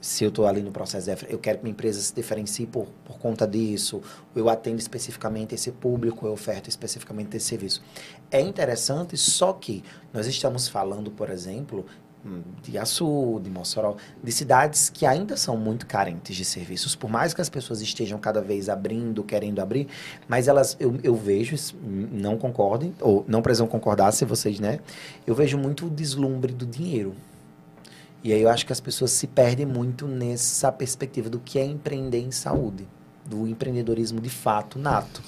[0.00, 2.88] Se eu estou ali no processo, de, eu quero que minha empresa se diferencie por,
[3.04, 4.02] por conta disso,
[4.34, 7.80] eu atendo especificamente esse público, eu oferto especificamente esse serviço.
[8.28, 11.86] É interessante, só que nós estamos falando, por exemplo,
[12.62, 16.94] de Açu, de Mossoró, de cidades que ainda são muito carentes de serviços.
[16.94, 19.88] Por mais que as pessoas estejam cada vez abrindo, querendo abrir,
[20.28, 24.78] mas elas, eu, eu vejo, não concordem, ou não precisam concordar se vocês, né?
[25.26, 27.14] Eu vejo muito o deslumbre do dinheiro.
[28.24, 31.64] E aí eu acho que as pessoas se perdem muito nessa perspectiva do que é
[31.64, 32.86] empreender em saúde,
[33.24, 35.20] do empreendedorismo de fato nato.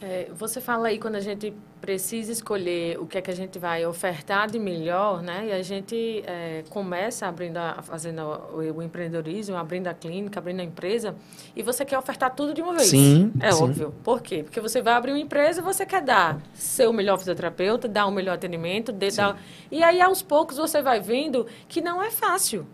[0.00, 3.58] É, você fala aí quando a gente precisa escolher o que é que a gente
[3.58, 5.46] vai ofertar de melhor, né?
[5.46, 10.60] E a gente é, começa abrindo, a, fazendo o, o, empreendedorismo, abrindo a clínica, abrindo
[10.60, 11.16] a empresa,
[11.54, 12.88] e você quer ofertar tudo de uma vez.
[12.88, 13.32] Sim.
[13.40, 13.64] É sim.
[13.64, 13.94] óbvio.
[14.04, 14.42] Por quê?
[14.44, 18.12] Porque você vai abrir uma empresa, você quer dar ser o melhor fisioterapeuta, dar o
[18.12, 19.40] melhor atendimento, de, dar...
[19.70, 22.66] e aí aos poucos você vai vendo que não é fácil.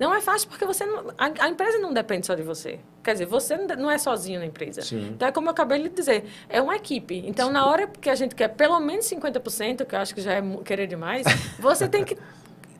[0.00, 2.80] Não é fácil porque você não, a, a, empresa não depende só de você.
[3.04, 4.80] Quer dizer, você não é sozinho na empresa.
[4.80, 5.10] Sim.
[5.14, 7.22] Então, é como eu acabei de dizer, é uma equipe.
[7.26, 7.52] Então, Sim.
[7.52, 10.42] na hora que a gente quer pelo menos 50%, que eu acho que já é
[10.64, 11.26] querer demais,
[11.60, 12.16] você tem que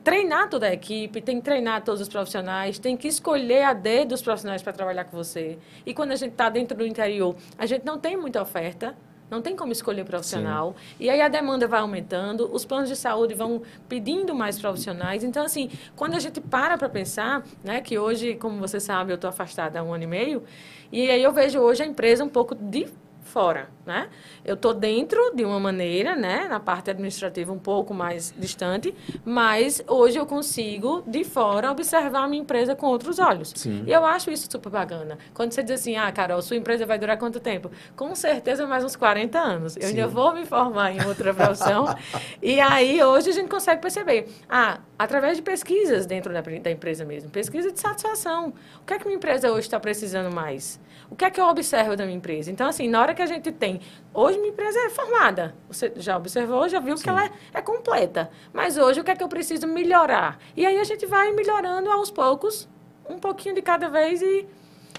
[0.03, 4.03] treinar toda a equipe, tem que treinar todos os profissionais, tem que escolher a D
[4.03, 5.59] dos profissionais para trabalhar com você.
[5.85, 8.97] E quando a gente está dentro do interior, a gente não tem muita oferta
[9.31, 10.75] não tem como escolher profissional.
[10.77, 10.95] Sim.
[11.05, 15.23] E aí a demanda vai aumentando, os planos de saúde vão pedindo mais profissionais.
[15.23, 19.15] Então, assim, quando a gente para para pensar, né, que hoje, como você sabe, eu
[19.15, 20.43] estou afastada há um ano e meio,
[20.91, 22.87] e aí eu vejo hoje a empresa um pouco de
[23.31, 24.09] fora, né?
[24.43, 29.81] Eu estou dentro de uma maneira, né, na parte administrativa um pouco mais distante, mas
[29.87, 33.53] hoje eu consigo de fora observar a minha empresa com outros olhos.
[33.55, 33.83] Sim.
[33.87, 35.17] E eu acho isso super bacana.
[35.33, 37.71] Quando você diz assim, ah, Carol, sua empresa vai durar quanto tempo?
[37.95, 39.75] Com certeza mais uns 40 anos.
[39.77, 39.87] Eu Sim.
[39.89, 41.85] ainda vou me formar em outra profissão.
[42.43, 47.05] e aí hoje a gente consegue perceber, ah, através de pesquisas dentro da, da empresa
[47.05, 48.53] mesmo, pesquisa de satisfação.
[48.81, 50.79] O que é que minha empresa hoje está precisando mais?
[51.11, 52.49] O que é que eu observo da minha empresa?
[52.49, 53.81] Então, assim, na hora que a gente tem.
[54.13, 55.53] Hoje, minha empresa é formada.
[55.67, 57.03] Você já observou, já viu Sim.
[57.03, 58.31] que ela é, é, completa.
[58.53, 60.39] Mas hoje, o que é que eu preciso melhorar?
[60.55, 62.67] E aí a gente vai melhorando aos poucos,
[63.09, 64.47] um pouquinho de cada vez e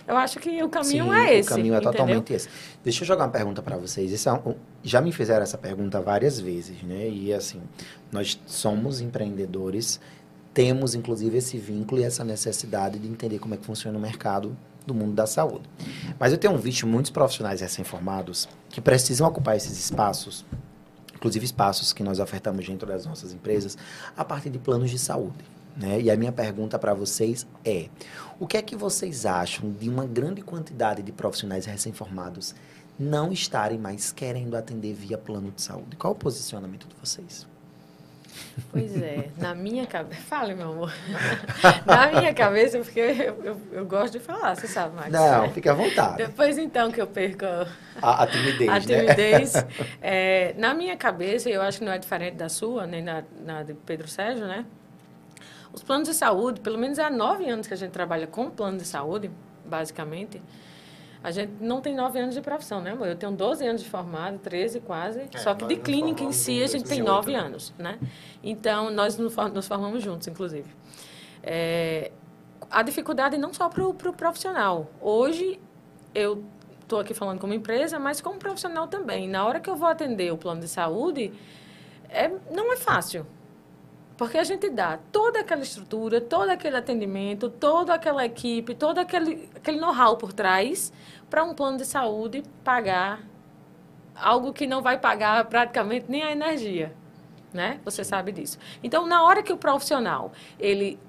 [0.07, 1.48] Eu acho que o caminho Sim, é esse.
[1.48, 1.92] O caminho é entendeu?
[1.92, 2.48] totalmente esse.
[2.85, 4.27] Deixa eu jogar uma pergunta para vocês.
[4.27, 7.09] É um, já me fizeram essa pergunta várias vezes, né?
[7.09, 7.62] E assim,
[8.11, 9.98] nós somos empreendedores,
[10.53, 14.55] temos inclusive esse vínculo e essa necessidade de entender como é que funciona o mercado
[14.85, 15.68] do mundo da saúde.
[16.18, 20.45] Mas eu tenho visto muitos profissionais recém-formados que precisam ocupar esses espaços,
[21.14, 23.77] inclusive espaços que nós ofertamos dentro das nossas empresas,
[24.16, 25.45] a partir de planos de saúde.
[25.77, 26.01] Né?
[26.03, 27.88] E a minha pergunta para vocês é:
[28.38, 32.55] o que é que vocês acham de uma grande quantidade de profissionais recém-formados
[32.99, 35.97] não estarem mais querendo atender via plano de saúde?
[35.97, 37.47] Qual o posicionamento de vocês?
[38.71, 40.21] Pois é, na minha cabeça.
[40.29, 40.92] Fale, meu amor.
[41.87, 45.11] na minha cabeça, porque eu, eu, eu, gosto de falar, você sabe, Max.
[45.11, 46.16] Não, fique à vontade.
[46.18, 47.45] Depois então que eu perco
[48.01, 48.68] a, a timidez.
[48.68, 48.81] A né?
[48.81, 49.55] timidez.
[49.55, 49.68] Né?
[50.05, 53.62] É, na minha cabeça, eu acho que não é diferente da sua, nem da, da
[53.62, 54.64] de Pedro Sérgio, né?
[55.73, 58.79] Os planos de saúde, pelo menos há nove anos que a gente trabalha com plano
[58.79, 59.31] de saúde,
[59.64, 60.42] basicamente.
[61.23, 63.07] A gente não tem nove anos de profissão, né, amor?
[63.07, 65.29] Eu tenho 12 anos de formado, 13 quase.
[65.33, 67.99] É, só que de clínica em si a gente tem nove anos, né?
[68.43, 70.69] Então, nós nos formamos juntos, inclusive.
[71.43, 72.11] É,
[72.71, 74.91] a dificuldade não só para o pro profissional.
[75.01, 75.61] Hoje,
[76.13, 76.45] eu
[76.81, 79.29] estou aqui falando como empresa, mas como profissional também.
[79.29, 81.33] Na hora que eu vou atender o plano de saúde,
[82.09, 83.27] é, não é fácil.
[84.16, 89.48] Porque a gente dá toda aquela estrutura, todo aquele atendimento, toda aquela equipe, todo aquele,
[89.55, 90.92] aquele know-how por trás
[91.31, 93.20] para um plano de saúde pagar
[94.14, 96.94] algo que não vai pagar praticamente nem a energia,
[97.53, 97.81] né?
[97.85, 98.59] Você sabe disso.
[98.83, 101.01] Então, na hora que o profissional, ele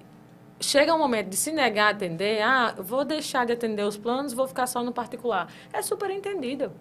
[0.60, 4.34] chega um momento de se negar a atender, ah, vou deixar de atender os planos,
[4.34, 5.48] vou ficar só no particular.
[5.72, 6.72] É super entendido.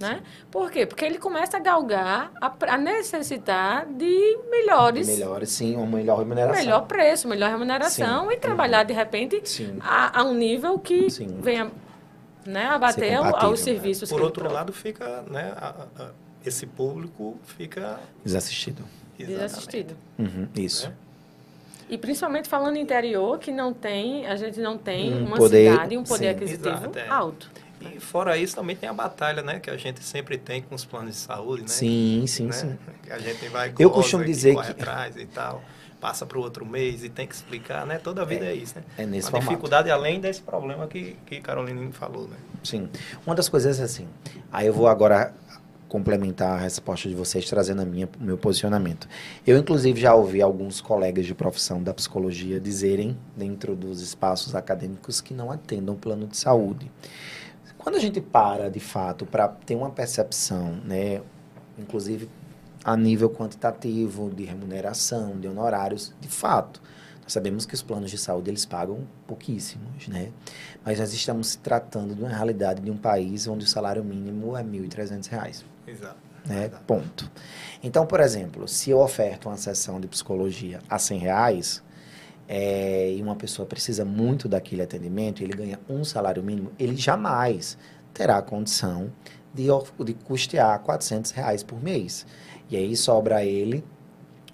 [0.00, 0.22] Né?
[0.50, 0.86] Por quê?
[0.86, 5.06] Porque ele começa a galgar, a, a necessitar de melhores.
[5.06, 6.64] De melhores, sim, uma melhor remuneração.
[6.64, 8.34] Melhor preço, melhor remuneração sim.
[8.34, 8.86] e trabalhar, uhum.
[8.86, 9.42] de repente,
[9.80, 11.28] a, a, um nível que sim.
[11.40, 11.70] venha
[12.44, 13.64] né, abater aos né?
[13.64, 14.10] serviços.
[14.10, 16.10] Por outro lado, fica, né, a,
[16.44, 18.00] esse público fica...
[18.24, 18.84] Desassistido.
[19.16, 19.96] Desassistido.
[20.18, 20.88] Uhum, isso.
[20.88, 20.92] É?
[21.88, 25.96] E principalmente falando interior, que não tem, a gente não tem um uma poder, cidade,
[25.96, 26.36] um poder sim.
[26.36, 27.08] aquisitivo Exato, é.
[27.08, 27.50] alto.
[27.94, 29.60] E fora isso, também tem a batalha, né?
[29.60, 31.68] Que a gente sempre tem com os planos de saúde, né?
[31.68, 32.52] Sim, sim, né?
[32.52, 32.78] sim.
[33.10, 34.60] A gente vai Eu costumo dizer que...
[34.60, 35.62] atrás e tal.
[36.00, 37.98] Passa para o outro mês e tem que explicar, né?
[37.98, 38.84] Toda a vida é, é isso, né?
[38.98, 39.48] É nesse Uma formato.
[39.48, 42.36] dificuldade além desse problema que, que Carolina falou, né?
[42.62, 42.90] Sim.
[43.26, 44.06] Uma das coisas é assim,
[44.52, 45.32] aí eu vou agora
[45.94, 49.08] complementar a resposta de vocês trazendo a minha meu posicionamento.
[49.46, 55.20] Eu inclusive já ouvi alguns colegas de profissão da psicologia dizerem dentro dos espaços acadêmicos
[55.20, 56.90] que não atendam plano de saúde.
[57.84, 61.20] Quando a gente para, de fato, para ter uma percepção, né,
[61.78, 62.30] inclusive
[62.82, 66.80] a nível quantitativo, de remuneração, de honorários, de fato,
[67.22, 70.32] nós sabemos que os planos de saúde eles pagam pouquíssimos, né?
[70.82, 74.62] Mas nós estamos tratando de uma realidade de um país onde o salário mínimo é
[74.62, 75.62] R$ 1.300.
[75.86, 76.16] Exato.
[76.46, 76.70] Né?
[76.86, 77.30] Ponto.
[77.82, 81.82] Então, por exemplo, se eu oferto uma sessão de psicologia a 100 reais,
[82.48, 87.78] é, e uma pessoa precisa muito daquele atendimento, ele ganha um salário mínimo, ele jamais
[88.12, 89.10] terá a condição
[89.52, 89.66] de,
[90.04, 92.26] de custear 400 reais por mês.
[92.70, 93.84] E aí sobra a ele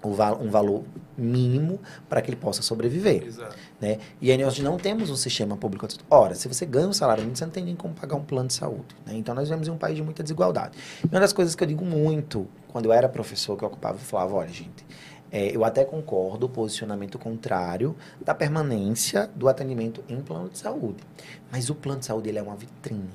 [0.03, 0.85] um valor
[1.17, 3.23] mínimo para que ele possa sobreviver.
[3.23, 3.55] Exato.
[3.79, 3.99] Né?
[4.21, 5.87] E aí nós não temos um sistema público.
[6.09, 8.49] Ora, se você ganha um salário mínimo, você não tem nem como pagar um plano
[8.49, 8.97] de saúde.
[9.07, 9.15] Né?
[9.17, 10.77] Então nós vivemos em um país de muita desigualdade.
[11.05, 13.97] E uma das coisas que eu digo muito, quando eu era professor que eu ocupava,
[13.97, 14.87] eu falava, olha gente,
[15.33, 21.03] é, eu até concordo o posicionamento contrário da permanência do atendimento em plano de saúde.
[21.51, 23.09] Mas o plano de saúde ele é uma vitrine.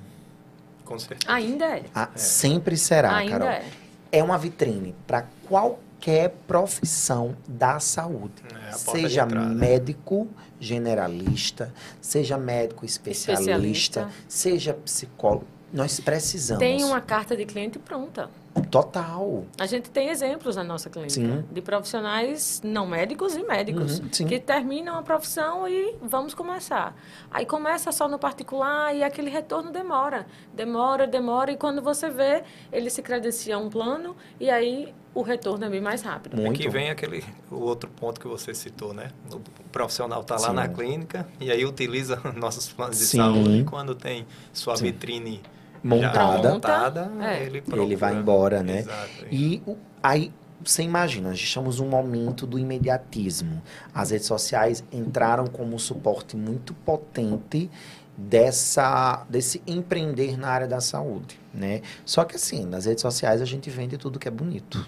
[0.86, 1.34] Com certeza.
[1.34, 1.84] Ainda é.
[1.94, 2.18] Ah, é.
[2.18, 3.50] Sempre será, Ainda Carol.
[3.50, 3.64] É.
[4.12, 8.44] é uma vitrine para qualquer profissão da saúde.
[8.70, 10.28] É, seja médico
[10.60, 15.48] generalista, seja médico especialista, especialista, seja psicólogo.
[15.74, 16.60] Nós precisamos.
[16.60, 18.30] Tem uma carta de cliente pronta.
[18.62, 19.46] Total.
[19.60, 21.44] A gente tem exemplos na nossa clínica sim.
[21.52, 26.96] de profissionais não médicos e médicos uhum, que terminam a profissão e vamos começar.
[27.30, 30.26] Aí começa só no particular e aquele retorno demora.
[30.54, 35.66] Demora, demora e quando você vê, ele se credencia um plano e aí o retorno
[35.66, 36.36] é bem mais rápido.
[36.36, 36.52] Muito.
[36.52, 39.12] Aqui vem aquele o outro ponto que você citou, né?
[39.32, 39.40] O
[39.70, 43.18] profissional está lá na clínica e aí utiliza nossos planos de Sim.
[43.18, 44.86] saúde quando tem sua Sim.
[44.86, 45.42] vitrine
[45.86, 47.44] montada, montada é.
[47.44, 48.80] ele, ele, vai embora, né?
[48.80, 49.26] Exato.
[49.32, 50.32] E o, aí
[50.64, 53.62] você imagina, nós estamos num momento do imediatismo.
[53.94, 57.70] As redes sociais entraram como um suporte muito potente
[58.18, 61.82] dessa desse empreender na área da saúde, né?
[62.06, 64.88] Só que assim, nas redes sociais a gente vende tudo que é bonito.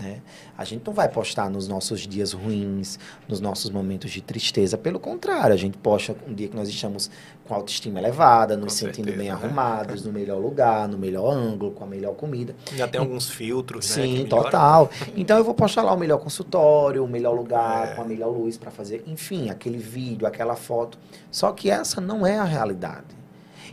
[0.00, 0.20] Né?
[0.56, 2.98] A gente não vai postar nos nossos dias ruins,
[3.28, 4.78] nos nossos momentos de tristeza.
[4.78, 7.10] Pelo contrário, a gente posta um dia que nós estamos
[7.46, 9.32] com autoestima elevada, nos com sentindo certeza, bem né?
[9.32, 12.54] arrumados, no melhor lugar, no melhor ângulo, com a melhor comida.
[12.74, 14.90] Já tem e, alguns filtros, Sim, né, total.
[15.16, 17.94] Então eu vou postar lá o melhor consultório, o melhor lugar, é.
[17.94, 20.98] com a melhor luz para fazer, enfim, aquele vídeo, aquela foto.
[21.30, 23.19] Só que essa não é a realidade.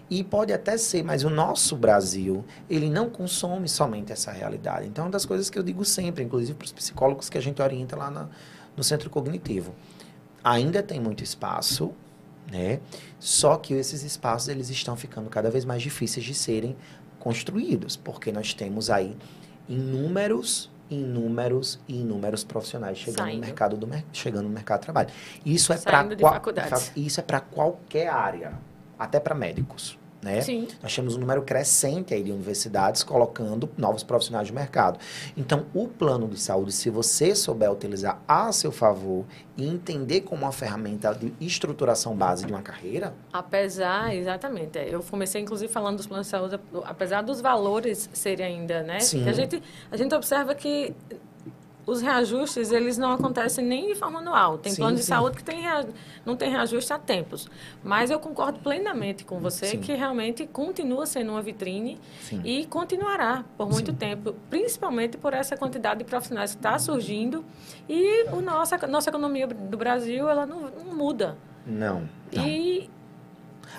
[0.09, 4.87] E pode até ser, mas o nosso Brasil, ele não consome somente essa realidade.
[4.87, 7.41] Então, é uma das coisas que eu digo sempre, inclusive para os psicólogos que a
[7.41, 8.29] gente orienta lá na,
[8.75, 9.75] no centro cognitivo.
[10.43, 11.93] Ainda tem muito espaço,
[12.49, 12.79] né?
[13.19, 16.77] Só que esses espaços, eles estão ficando cada vez mais difíceis de serem
[17.19, 19.17] construídos, porque nós temos aí
[19.67, 23.41] inúmeros inúmeros e inúmeros profissionais chegando Saindo.
[23.41, 25.09] no mercado do chegando no mercado de trabalho.
[25.45, 26.07] Isso é para
[26.95, 28.53] isso é para qualquer área
[28.97, 29.96] até para médicos.
[30.21, 30.41] Né?
[30.41, 30.67] Sim.
[30.81, 34.99] Nós temos um número crescente aí de universidades colocando novos profissionais de mercado.
[35.35, 40.43] Então, o plano de saúde, se você souber utilizar a seu favor e entender como
[40.43, 43.13] uma ferramenta de estruturação base de uma carreira.
[43.31, 44.79] Apesar, exatamente.
[44.79, 48.99] Eu comecei, inclusive, falando dos planos de saúde, apesar dos valores serem ainda, né?
[48.99, 49.27] Sim.
[49.27, 49.61] a gente,
[49.91, 50.95] a gente observa que
[51.87, 54.57] os reajustes, eles não acontecem nem de forma anual.
[54.57, 55.07] Tem sim, plano de sim.
[55.07, 55.63] saúde que tem
[56.25, 57.49] não tem reajuste há tempos.
[57.81, 59.79] Mas eu concordo plenamente com você sim.
[59.79, 61.97] que realmente continua sendo uma vitrine
[62.43, 67.43] e continuará por muito tempo, principalmente por essa quantidade de profissionais que está surgindo.
[67.87, 71.37] E o nossa, nossa economia do Brasil, ela não, não muda.
[71.65, 72.07] Não.
[72.33, 72.45] não.
[72.45, 72.89] E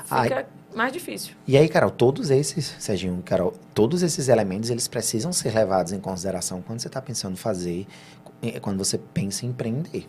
[0.04, 0.36] fica...
[0.36, 0.46] Ai
[0.78, 1.34] mais difícil.
[1.46, 5.98] E aí, Carol, todos esses, Serginho, Carol, todos esses elementos, eles precisam ser levados em
[5.98, 7.84] consideração quando você está pensando fazer,
[8.40, 10.06] eh, quando você pensa em empreender.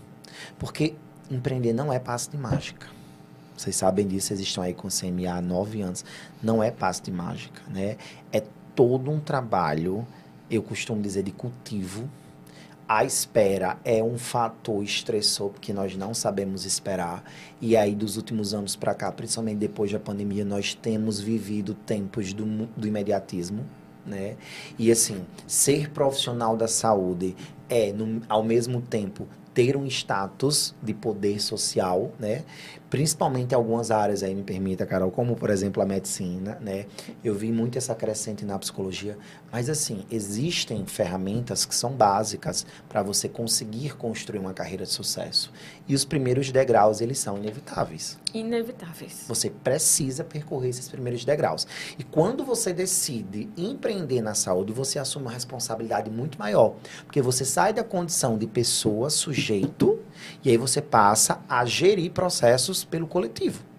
[0.59, 0.93] Porque
[1.30, 2.88] empreender não é passo de mágica.
[3.57, 6.05] Vocês sabem disso, vocês estão aí com o CMA há nove anos.
[6.41, 7.97] Não é passo de mágica, né?
[8.32, 8.41] É
[8.76, 10.07] todo um trabalho,
[10.51, 12.07] eu costumo dizer, de cultivo,
[12.90, 17.24] a espera é um fator estressor porque nós não sabemos esperar.
[17.62, 22.34] E aí, dos últimos anos para cá, principalmente depois da pandemia, nós temos vivido tempos
[22.34, 23.64] do, do imediatismo.
[24.04, 24.38] Né?
[24.80, 27.36] E assim, ser profissional da saúde
[27.70, 32.44] é, no, ao mesmo tempo, ter um status de poder social, né?
[32.90, 36.86] Principalmente em algumas áreas aí, me permita, Carol, como por exemplo a medicina, né?
[37.24, 39.18] Eu vi muito essa crescente na psicologia,
[39.52, 45.52] mas assim, existem ferramentas que são básicas para você conseguir construir uma carreira de sucesso.
[45.88, 48.18] E os primeiros degraus, eles são inevitáveis.
[48.34, 49.26] Inevitáveis.
[49.28, 51.68] Você precisa percorrer esses primeiros degraus.
[51.98, 56.76] E quando você decide empreender na saúde, você assume uma responsabilidade muito maior,
[57.06, 60.00] porque você sai da condição de pessoa sujeita jeito,
[60.43, 63.70] e aí você passa a gerir processos pelo coletivo.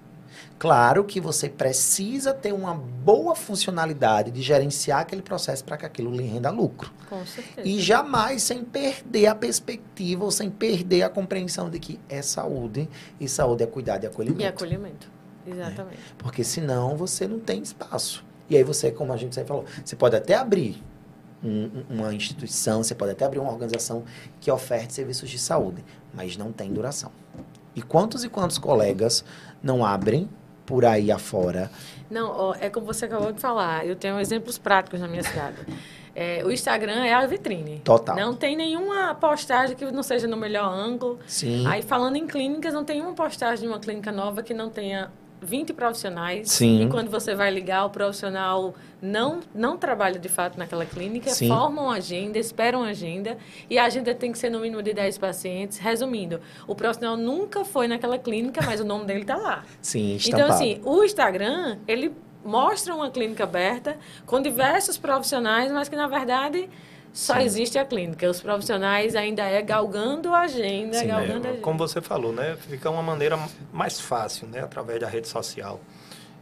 [0.61, 6.15] Claro que você precisa ter uma boa funcionalidade de gerenciar aquele processo para que aquilo
[6.15, 6.93] lhe renda lucro.
[7.09, 7.67] Com certeza.
[7.67, 12.87] E jamais sem perder a perspectiva ou sem perder a compreensão de que é saúde
[13.19, 14.43] e saúde é cuidado e acolhimento.
[14.43, 15.11] E acolhimento,
[15.47, 15.97] exatamente.
[15.97, 16.15] É.
[16.19, 18.23] Porque senão você não tem espaço.
[18.51, 20.83] E aí você, como a gente sempre falou, você pode até abrir
[21.43, 24.05] um, uma instituição, você pode até abrir uma organização
[24.41, 27.11] que oferte serviços de saúde, mas não tem duração.
[27.75, 29.25] E quantos e quantos colegas
[29.63, 30.29] não abrem
[30.67, 31.71] por aí afora?
[32.11, 35.57] Não, é como você acabou de falar, eu tenho exemplos práticos na minha cidade.
[36.15, 37.81] É, o Instagram é a vitrine.
[37.85, 38.17] Total.
[38.17, 41.21] Não tem nenhuma postagem que não seja no melhor ângulo.
[41.27, 41.65] Sim.
[41.67, 45.11] Aí, falando em clínicas, não tem uma postagem de uma clínica nova que não tenha
[45.41, 46.51] 20 profissionais.
[46.51, 46.85] Sim.
[46.85, 51.49] E quando você vai ligar, o profissional não, não trabalha de fato naquela clínica, Sim.
[51.49, 53.39] formam agenda, esperam agenda,
[53.69, 55.79] e a agenda tem que ser no mínimo de 10 pacientes.
[55.79, 59.65] Resumindo, o profissional nunca foi naquela clínica, mas o nome dele está lá.
[59.81, 60.43] Sim, estampado.
[60.43, 62.13] Então, assim, o Instagram, ele
[62.45, 66.69] mostra uma clínica aberta com diversos profissionais, mas que, na verdade
[67.13, 67.41] só Sim.
[67.41, 68.29] existe a clínica.
[68.29, 71.63] Os profissionais ainda é galgando a agenda, Sim, galgando é, a agenda.
[71.63, 72.57] Como você falou, né?
[72.57, 73.39] Fica uma maneira
[73.73, 74.61] mais fácil, né?
[74.61, 75.81] Através da rede social.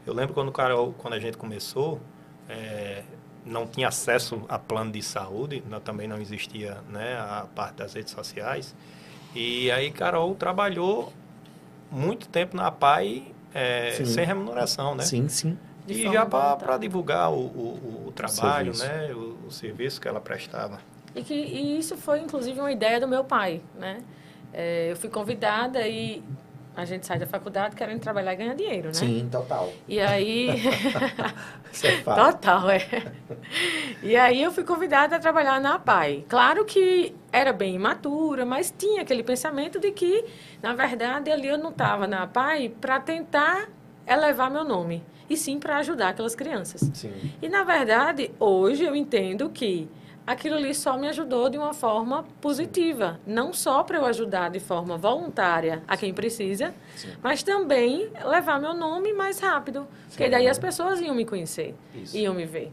[0.06, 2.00] Eu lembro quando, Carol, quando a gente começou,
[2.48, 3.02] é,
[3.44, 7.94] não tinha acesso a plano de saúde, não, também não existia né, a parte das
[7.94, 8.74] redes sociais.
[9.34, 11.12] E aí Carol trabalhou
[11.90, 15.04] muito tempo na PAI é, sem remuneração, né?
[15.04, 15.58] Sim, sim.
[15.88, 19.10] De e já para divulgar o, o, o trabalho, o né?
[19.14, 20.78] O, o, serviço que ela prestava.
[21.14, 24.02] E, que, e isso foi, inclusive, uma ideia do meu pai, né?
[24.52, 26.22] É, eu fui convidada e
[26.76, 28.94] a gente sai da faculdade querendo trabalhar e ganhar dinheiro, né?
[28.94, 29.72] Sim, total.
[29.88, 30.48] E aí...
[31.72, 32.32] Isso é fato.
[32.32, 32.82] Total, é.
[34.02, 36.24] E aí eu fui convidada a trabalhar na PAI.
[36.28, 40.24] Claro que era bem imatura, mas tinha aquele pensamento de que,
[40.62, 43.68] na verdade, ali eu não estava na PAI para tentar
[44.08, 46.90] elevar meu nome e sim para ajudar aquelas crianças.
[46.94, 47.12] Sim.
[47.40, 49.88] E, na verdade, hoje eu entendo que
[50.26, 53.18] aquilo ali só me ajudou de uma forma positiva.
[53.26, 57.12] Não só para eu ajudar de forma voluntária a quem precisa, Sim.
[57.22, 59.80] mas também levar meu nome mais rápido.
[59.80, 62.16] Sim, porque daí as pessoas iam me conhecer, Isso.
[62.16, 62.72] iam me ver.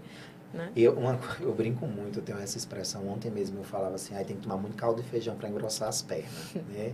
[0.53, 0.69] Né?
[0.75, 3.07] Eu, uma, eu brinco muito, eu tenho essa expressão.
[3.09, 5.89] Ontem mesmo eu falava assim, ah, tem que tomar muito caldo de feijão para engrossar
[5.89, 6.93] as pernas, né?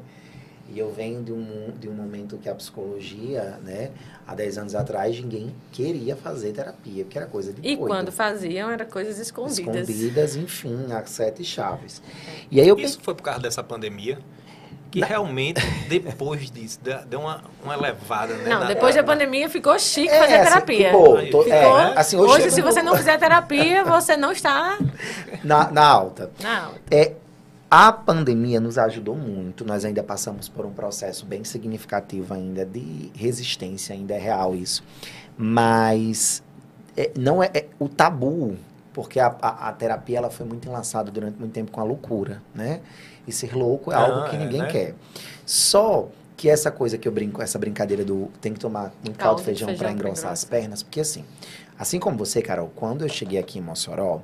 [0.73, 3.91] E eu venho de um, de um momento que a psicologia, né,
[4.25, 8.71] há 10 anos atrás, ninguém queria fazer terapia, porque era coisa de E quando faziam,
[8.71, 9.89] eram coisas escondidas.
[9.89, 12.01] Escondidas, enfim, a sete chaves.
[12.49, 14.17] E aí eu Isso foi por causa dessa pandemia?
[14.91, 15.07] que Na...
[15.07, 18.49] realmente, depois disso, deu uma, uma elevada, né?
[18.49, 20.89] Não, depois da pandemia ficou chique é, fazer assim, terapia.
[20.89, 21.53] Ficou, tô, ficou.
[21.53, 24.77] É, assim, hoje, hoje se você não fizer terapia, você não está...
[25.43, 26.29] Na, na alta.
[26.41, 26.81] Na alta.
[26.91, 27.13] É,
[27.71, 29.63] a pandemia nos ajudou muito.
[29.63, 34.83] Nós ainda passamos por um processo bem significativo ainda de resistência, ainda é real isso.
[35.37, 36.43] Mas
[36.97, 38.57] é, não é, é, o tabu,
[38.91, 42.43] porque a, a, a, terapia ela foi muito enlaçada durante muito tempo com a loucura,
[42.53, 42.81] né?
[43.25, 44.67] E ser louco é algo que é, ninguém né?
[44.67, 44.95] quer.
[45.45, 49.39] Só que essa coisa que eu brinco, essa brincadeira do tem que tomar um caldo
[49.39, 51.23] de feijão, feijão para engrossar as pernas, porque assim,
[51.79, 54.21] assim como você, Carol, quando eu cheguei aqui em Mossoró,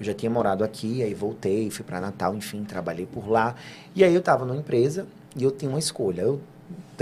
[0.00, 3.54] eu já tinha morado aqui, aí voltei, fui para Natal, enfim, trabalhei por lá.
[3.94, 6.22] E aí eu estava numa empresa e eu tinha uma escolha.
[6.22, 6.40] Eu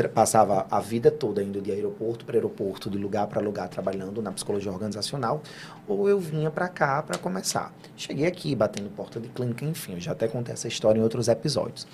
[0.07, 4.31] passava a vida toda indo de aeroporto para aeroporto, de lugar para lugar, trabalhando na
[4.31, 5.43] psicologia organizacional,
[5.87, 7.73] ou eu vinha para cá para começar.
[7.97, 11.29] Cheguei aqui, batendo porta de clínica, enfim, eu já até contei essa história em outros
[11.29, 11.87] episódios.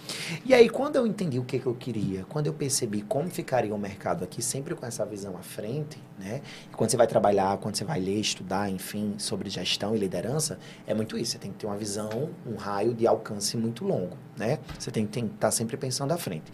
[0.44, 3.74] E aí, quando eu entendi o que, que eu queria, quando eu percebi como ficaria
[3.74, 6.40] o mercado aqui, sempre com essa visão à frente, né?
[6.70, 10.59] E quando você vai trabalhar, quando você vai ler, estudar, enfim, sobre gestão e liderança,
[10.86, 11.32] é muito isso.
[11.32, 14.59] Você tem que ter uma visão, um raio de alcance muito longo, né?
[14.78, 16.52] Você tem que estar tá sempre pensando à frente.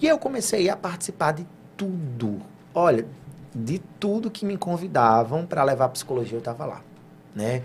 [0.00, 2.42] E aí eu comecei a participar de tudo.
[2.74, 3.06] Olha,
[3.54, 6.82] de tudo que me convidavam para levar psicologia, eu estava lá,
[7.34, 7.62] né?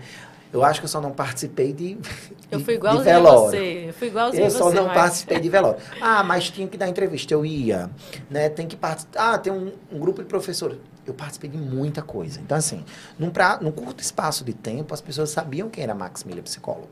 [0.52, 1.98] Eu acho que eu só não participei de,
[2.50, 3.86] Eu fui igualzinho a você.
[3.88, 4.94] Eu fui igualzinho Eu só você, não mas...
[4.94, 5.80] participei de velório.
[6.00, 7.34] Ah, mas tinha que dar entrevista.
[7.34, 7.90] Eu ia.
[8.30, 8.48] Né?
[8.48, 9.34] Tem que participar.
[9.34, 10.78] Ah, tem um, um, grupo de professores.
[11.04, 12.40] Eu participei de muita coisa.
[12.40, 12.84] Então, assim,
[13.18, 16.88] num, pra, num curto espaço de tempo, as pessoas sabiam quem era Max Miller, psicólogo.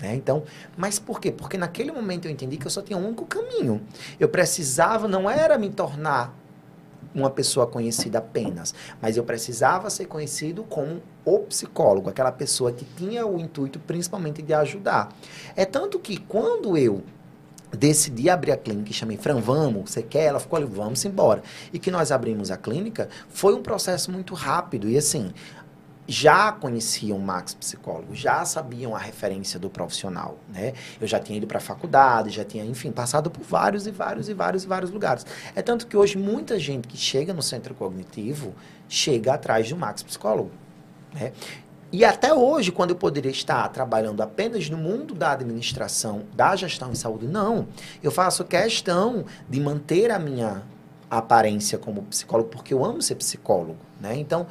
[0.00, 0.14] Né?
[0.14, 0.42] Então,
[0.76, 1.30] mas por quê?
[1.30, 3.82] Porque naquele momento eu entendi que eu só tinha um único caminho.
[4.18, 6.34] Eu precisava, não era me tornar
[7.14, 12.84] uma pessoa conhecida apenas, mas eu precisava ser conhecido como o psicólogo, aquela pessoa que
[12.96, 15.12] tinha o intuito principalmente de ajudar.
[15.56, 17.02] É tanto que quando eu
[17.76, 20.24] decidi abrir a clínica e chamei Fran, vamos, você quer?
[20.24, 21.42] Ela ficou ali, vamos embora.
[21.72, 24.88] E que nós abrimos a clínica, foi um processo muito rápido.
[24.88, 25.32] E assim,
[26.10, 30.72] já conheciam o Max psicólogo, já sabiam a referência do profissional, né?
[31.00, 34.28] Eu já tinha ido para a faculdade, já tinha, enfim, passado por vários e vários
[34.28, 35.24] e vários e vários lugares.
[35.54, 38.52] É tanto que hoje muita gente que chega no centro cognitivo
[38.88, 40.50] chega atrás um Max psicólogo,
[41.14, 41.32] né?
[41.92, 46.90] E até hoje, quando eu poderia estar trabalhando apenas no mundo da administração, da gestão
[46.90, 47.68] em saúde, não.
[48.02, 50.62] Eu faço questão de manter a minha
[51.10, 54.16] aparência como psicólogo, porque eu amo ser psicólogo, né?
[54.16, 54.46] Então,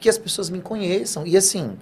[0.00, 1.26] que as pessoas me conheçam.
[1.26, 1.76] E assim,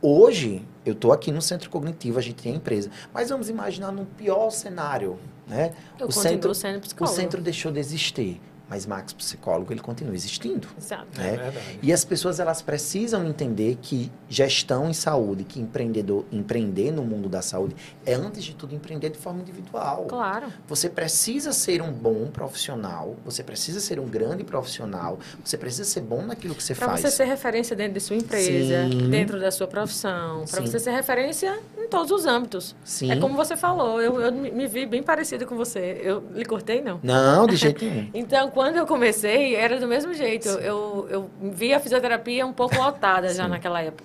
[0.00, 3.92] hoje eu estou aqui no centro cognitivo, a gente tem a empresa, mas vamos imaginar
[3.92, 5.74] num pior cenário, né?
[5.98, 7.12] Eu o centro, sendo psicólogo.
[7.12, 8.40] O centro deixou de existir
[8.74, 10.66] mas Max psicólogo ele continua existindo.
[10.76, 11.06] Exato.
[11.16, 11.34] Né?
[11.34, 17.04] É e as pessoas elas precisam entender que gestão em saúde, que empreendedor empreender no
[17.04, 20.06] mundo da saúde é antes de tudo empreender de forma individual.
[20.08, 20.48] Claro.
[20.66, 26.00] Você precisa ser um bom profissional, você precisa ser um grande profissional, você precisa ser
[26.00, 27.00] bom naquilo que você pra faz.
[27.00, 29.08] Para você ser referência dentro de sua empresa, Sim.
[29.08, 32.74] dentro da sua profissão, para você ser referência em todos os âmbitos.
[32.84, 33.12] Sim.
[33.12, 36.00] É como você falou, eu, eu me vi bem parecida com você.
[36.02, 36.98] Eu lhe cortei não?
[37.02, 38.08] Não, de jeito nenhum.
[38.14, 40.48] então quando eu comecei, era do mesmo jeito.
[40.48, 44.04] Eu, eu vi a fisioterapia um pouco lotada já naquela época.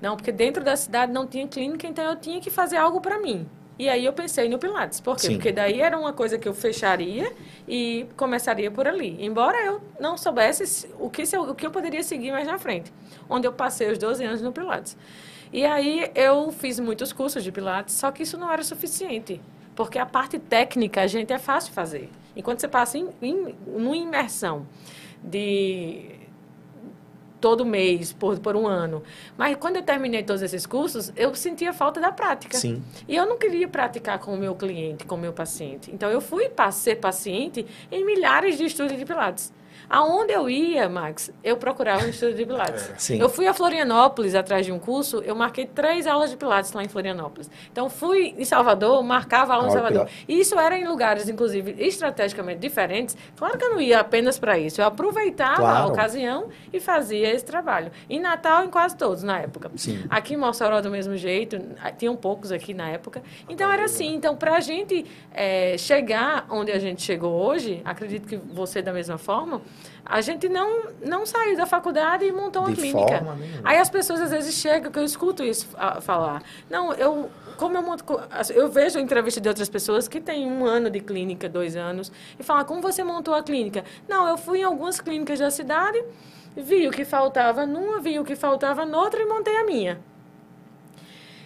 [0.00, 3.18] Não, porque dentro da cidade não tinha clínica, então eu tinha que fazer algo para
[3.18, 3.46] mim.
[3.78, 5.00] E aí eu pensei no Pilates.
[5.00, 5.28] Por quê?
[5.28, 5.34] Sim.
[5.36, 7.32] Porque daí era uma coisa que eu fecharia
[7.66, 9.16] e começaria por ali.
[9.24, 12.92] Embora eu não soubesse o que, o que eu poderia seguir mais na frente.
[13.28, 14.98] Onde eu passei os 12 anos no Pilates.
[15.50, 19.40] E aí eu fiz muitos cursos de Pilates, só que isso não era suficiente.
[19.80, 22.10] Porque a parte técnica a gente é fácil fazer.
[22.36, 24.66] Enquanto você passa em, em, numa imersão
[25.24, 26.04] de
[27.40, 29.02] todo mês, por, por um ano.
[29.38, 32.58] Mas quando eu terminei todos esses cursos, eu sentia falta da prática.
[32.58, 32.82] Sim.
[33.08, 35.90] E eu não queria praticar com o meu cliente, com o meu paciente.
[35.90, 39.50] Então, eu fui ser paciente em milhares de estúdios de Pilates.
[39.90, 42.88] Aonde eu ia, Max, eu procurava um estúdio de Pilates.
[42.90, 42.94] É.
[42.96, 43.18] Sim.
[43.20, 46.84] Eu fui a Florianópolis atrás de um curso, eu marquei três aulas de Pilates lá
[46.84, 47.50] em Florianópolis.
[47.72, 50.08] Então, fui em Salvador, marcava aula em Salvador.
[50.28, 53.16] E isso era em lugares, inclusive, estrategicamente diferentes.
[53.36, 54.80] Claro que eu não ia apenas para isso.
[54.80, 55.88] Eu aproveitava a Claro.
[55.88, 57.90] ocasião e fazia esse trabalho.
[58.08, 59.72] Em Natal, em quase todos, na época.
[59.74, 60.04] Sim.
[60.08, 61.58] Aqui em Mossoró, do mesmo jeito,
[61.98, 63.22] tinham poucos aqui na época.
[63.48, 64.14] Então, era assim.
[64.14, 68.92] Então, para a gente eh, chegar onde a gente chegou hoje, acredito que você da
[68.92, 69.60] mesma forma,
[70.04, 73.18] a gente não, não saiu da faculdade e montou uma De clínica.
[73.18, 73.60] forma nenhuma.
[73.64, 76.42] Aí as pessoas às vezes chegam, que eu escuto isso ah, falar.
[76.68, 77.30] Não, eu.
[77.56, 78.04] Como eu monto.
[78.30, 82.10] assim, Eu vejo entrevista de outras pessoas que têm um ano de clínica, dois anos,
[82.38, 83.84] e falam, como você montou a clínica?
[84.08, 86.02] Não, eu fui em algumas clínicas da cidade,
[86.56, 90.00] vi o que faltava numa, vi o que faltava noutra e montei a minha.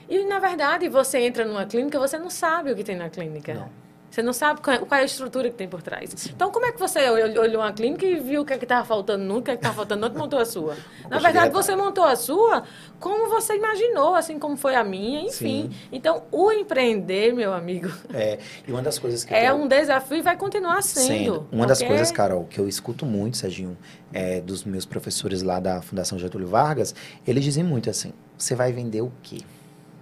[0.08, 3.54] E, na verdade, você entra numa clínica, você não sabe o que tem na clínica.
[3.54, 3.83] Não.
[4.14, 6.28] Você não sabe qual é, qual é a estrutura que tem por trás.
[6.28, 8.86] Então, como é que você ol- olhou uma clínica e viu o que é estava
[8.86, 10.76] faltando num, o que é estava faltando no outro e montou a sua?
[11.10, 12.62] Na verdade, você montou a sua
[13.00, 15.68] como você imaginou, assim como foi a minha, enfim.
[15.68, 15.70] Sim.
[15.90, 18.38] Então, o empreender, meu amigo, É,
[18.68, 21.06] e uma das coisas que é eu- um desafio e vai continuar sendo.
[21.08, 21.48] Sendo.
[21.50, 23.76] Uma das porque- coisas, Carol, que eu escuto muito, Serginho,
[24.12, 26.94] é, dos meus professores lá da Fundação Getúlio Vargas,
[27.26, 29.38] eles dizem muito assim: você vai vender o quê?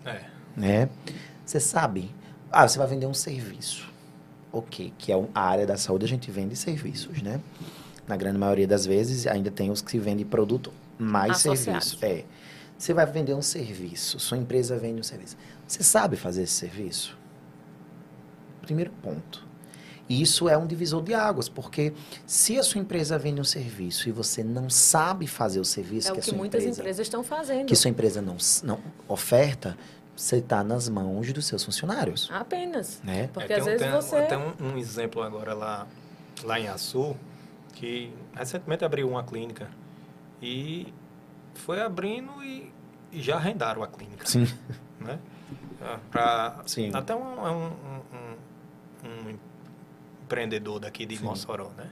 [0.04, 0.20] É.
[0.54, 0.90] Né?
[1.46, 2.14] Você sabe?
[2.50, 3.90] Ah, você vai vender um serviço.
[4.52, 7.40] Ok, que é a área da saúde, a gente vende serviços, né?
[8.06, 11.90] Na grande maioria das vezes, ainda tem os que vendem produto mais Associados.
[11.90, 12.04] serviço.
[12.04, 12.24] É.
[12.76, 15.36] Você vai vender um serviço, sua empresa vende um serviço.
[15.66, 17.16] Você sabe fazer esse serviço?
[18.60, 19.46] Primeiro ponto.
[20.08, 21.92] E isso é um divisor de águas, porque
[22.26, 26.10] se a sua empresa vende um serviço e você não sabe fazer o serviço É
[26.10, 27.66] o que a que sua muitas empresa, empresas estão fazendo.
[27.66, 29.78] que sua empresa não, não oferta,
[30.16, 33.00] você está nas mãos dos seus funcionários, Apenas.
[33.02, 33.28] né?
[33.32, 34.22] Porque É, às um- vezes tem, você.
[34.22, 35.86] Tem um, um exemplo agora lá,
[36.44, 37.16] lá em Açu,
[37.74, 39.68] que recentemente abriu uma clínica
[40.40, 40.92] e
[41.54, 42.70] foi abrindo e,
[43.10, 44.26] e já arrendaram a clínica.
[44.26, 44.46] Sim.
[45.00, 45.18] Né?
[45.80, 46.90] Ah, Pra, Sim.
[46.94, 48.36] Até um, um, um-
[49.04, 49.38] um
[50.24, 51.24] empreendedor daqui de Sim.
[51.24, 51.88] Mossoró, né?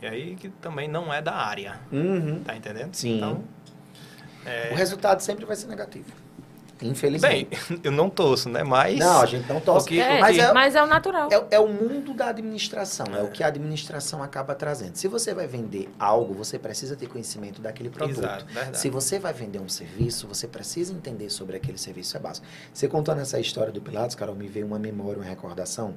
[0.00, 2.42] E aí que também não é da área, Uhum.
[2.44, 2.94] tá entendendo?
[2.94, 3.16] Sim.
[3.18, 3.44] Então,
[4.46, 6.06] é, O resultado sempre vai ser negativo.
[6.80, 7.48] Bem, Infelizmente.
[7.82, 8.62] eu não torço, né?
[8.62, 8.98] Mas...
[8.98, 9.86] não, a gente não torce.
[9.86, 11.28] o que- É, mas é, mas é o natural.
[11.32, 13.22] é, é o mundo da administração, é.
[13.22, 14.96] o que a administração acaba trazendo.
[14.96, 18.18] Se você vai vender algo, você precisa ter conhecimento daquele produto.
[18.18, 18.78] Exato, verdade.
[18.78, 22.46] Se você vai vender um serviço, você precisa entender sobre aquele serviço, é básico.
[22.72, 25.94] Você contando essa história do Pilates, Carol, me veio uma memória, uma recordação.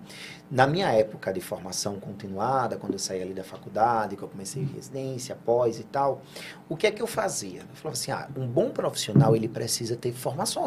[0.49, 4.63] Na minha época de formação continuada, quando eu saí ali da faculdade, que eu comecei
[4.63, 6.21] residência, pós e tal,
[6.69, 7.61] o que é que eu fazia?
[7.61, 10.66] Eu falava assim, ah, um bom profissional, ele precisa ter formações.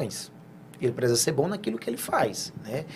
[0.81, 2.87] Ele precisa ser bom naquilo que ele faz, né?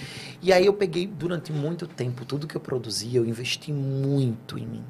[0.40, 4.66] E aí eu peguei, durante muito tempo, tudo que eu produzia, eu investi muito em
[4.66, 4.84] mim.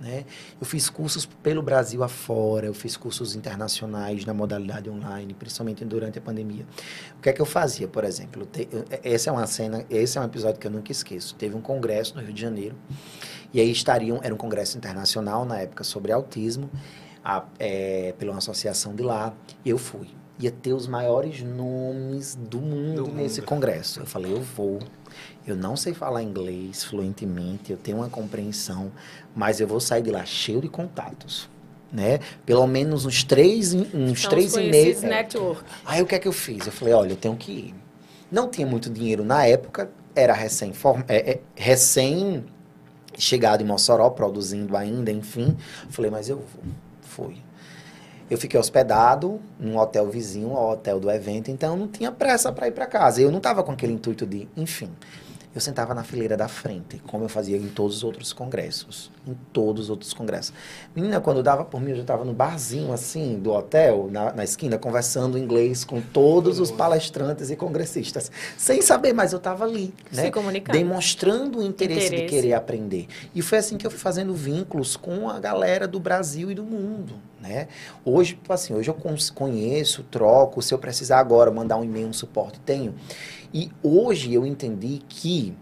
[0.00, 0.24] Né?
[0.58, 6.18] Eu fiz cursos pelo Brasil afora, eu fiz cursos internacionais na modalidade online, principalmente durante
[6.18, 6.64] a pandemia.
[7.18, 8.46] O que é que eu fazia, por exemplo?
[8.46, 11.34] Te, eu- essa é uma cena, esse é um episódio que eu nunca esqueço.
[11.34, 12.74] Teve um congresso no Rio de Janeiro,
[13.52, 16.70] e aí estariam, era um congresso internacional na época sobre autismo,
[17.22, 20.08] a, é, pela uma associação de lá, e eu fui.
[20.40, 23.48] Ia ter os maiores nomes do mundo Do nesse mundo.
[23.48, 24.00] congresso.
[24.00, 24.78] Eu falei, eu vou.
[25.46, 28.90] Eu não sei falar inglês fluentemente, eu tenho uma compreensão,
[29.34, 31.48] mas eu vou sair de lá cheio de contatos,
[31.92, 32.20] né?
[32.46, 34.96] Pelo menos uns três, em- uns São três e meio.
[35.04, 35.08] é.
[35.08, 35.64] network.
[35.84, 36.64] Aí o que é que eu fiz?
[36.66, 37.74] Eu falei, olha, eu tenho que ir.
[38.30, 42.44] Não tinha muito dinheiro na época, era recém, form- é, é, recém
[43.18, 45.56] chegado em Mossoró, produzindo ainda, enfim.
[45.90, 46.62] Falei, mas eu vou.
[47.02, 47.36] Fui.
[48.30, 52.68] Eu fiquei hospedado num hotel vizinho ao hotel do evento, então não tinha pressa para
[52.68, 53.20] ir para casa.
[53.20, 54.88] Eu não estava com aquele intuito de, enfim.
[55.52, 59.10] Eu sentava na fileira da frente, como eu fazia em todos os outros congressos.
[59.26, 60.52] Em todos os outros congressos.
[60.94, 64.44] Menina, quando dava por mim, eu já estava no barzinho, assim, do hotel, na, na
[64.44, 68.30] esquina, conversando inglês com todos os palestrantes e congressistas.
[68.56, 70.30] Sem saber, mas eu estava ali, Se né?
[70.30, 70.78] comunicando.
[70.78, 72.28] Demonstrando o interesse, de Interesse.
[72.34, 73.08] querer aprender.
[73.34, 76.62] E foi assim que eu fui fazendo vínculos com a galera do Brasil e do
[76.62, 77.66] mundo, né?
[78.04, 78.96] Hoje, assim, hoje eu
[79.34, 82.94] conheço, troco, se eu precisar agora mandar um e-mail, um suporte, tenho.
[83.52, 85.54] E hoje eu entendi que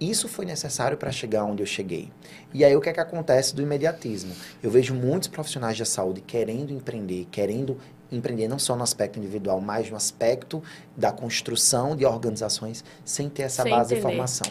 [0.00, 2.10] isso foi necessário para chegar onde eu cheguei.
[2.52, 4.32] E aí o que é que acontece do imediatismo?
[4.62, 7.78] Eu vejo muitos profissionais da saúde querendo empreender, querendo
[8.12, 10.62] empreender não só no aspecto individual, mas no aspecto
[10.96, 14.08] da construção de organizações sem ter essa Sem base de entender.
[14.12, 14.46] formação.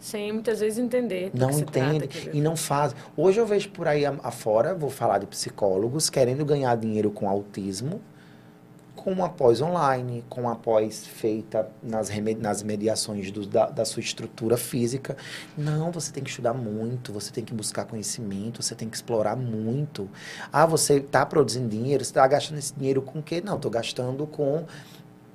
[0.00, 1.30] Sem muitas vezes entender.
[1.34, 2.36] Não trata entende aquilo.
[2.36, 2.94] e não faz.
[3.16, 7.28] Hoje eu vejo por aí a- afora, vou falar de psicólogos querendo ganhar dinheiro com
[7.28, 8.00] autismo,
[9.08, 14.00] com uma pós online, com uma pós feita nas, nas mediações do, da, da sua
[14.00, 15.16] estrutura física.
[15.56, 19.34] Não, você tem que estudar muito, você tem que buscar conhecimento, você tem que explorar
[19.34, 20.10] muito.
[20.52, 23.40] Ah, você está produzindo dinheiro, você está gastando esse dinheiro com o quê?
[23.42, 24.66] Não, estou gastando com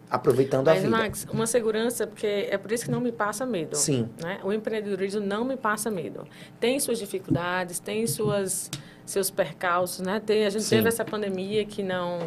[0.08, 0.96] aproveitando Mas, a vida.
[0.96, 3.76] Max, uma segurança, porque é por isso que não me passa medo.
[3.76, 4.08] Sim.
[4.22, 4.40] Né?
[4.44, 6.28] O empreendedorismo não me passa medo.
[6.60, 8.70] Tem suas dificuldades, tem suas
[9.04, 10.22] seus percalços, né?
[10.24, 10.78] Tem, a gente Sim.
[10.78, 12.20] teve essa pandemia que não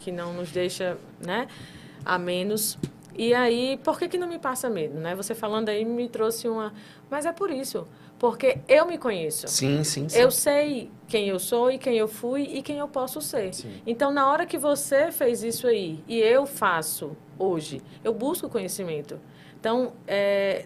[0.00, 1.46] que não nos deixa, né,
[2.04, 2.78] a menos.
[3.14, 5.14] E aí, por que que não me passa medo, né?
[5.14, 6.72] Você falando aí me trouxe uma,
[7.10, 7.86] mas é por isso,
[8.18, 9.46] porque eu me conheço.
[9.46, 10.18] Sim, sim, sim.
[10.18, 13.52] Eu sei quem eu sou e quem eu fui e quem eu posso ser.
[13.52, 13.82] Sim.
[13.86, 19.20] Então, na hora que você fez isso aí e eu faço hoje, eu busco conhecimento.
[19.58, 20.64] Então, é,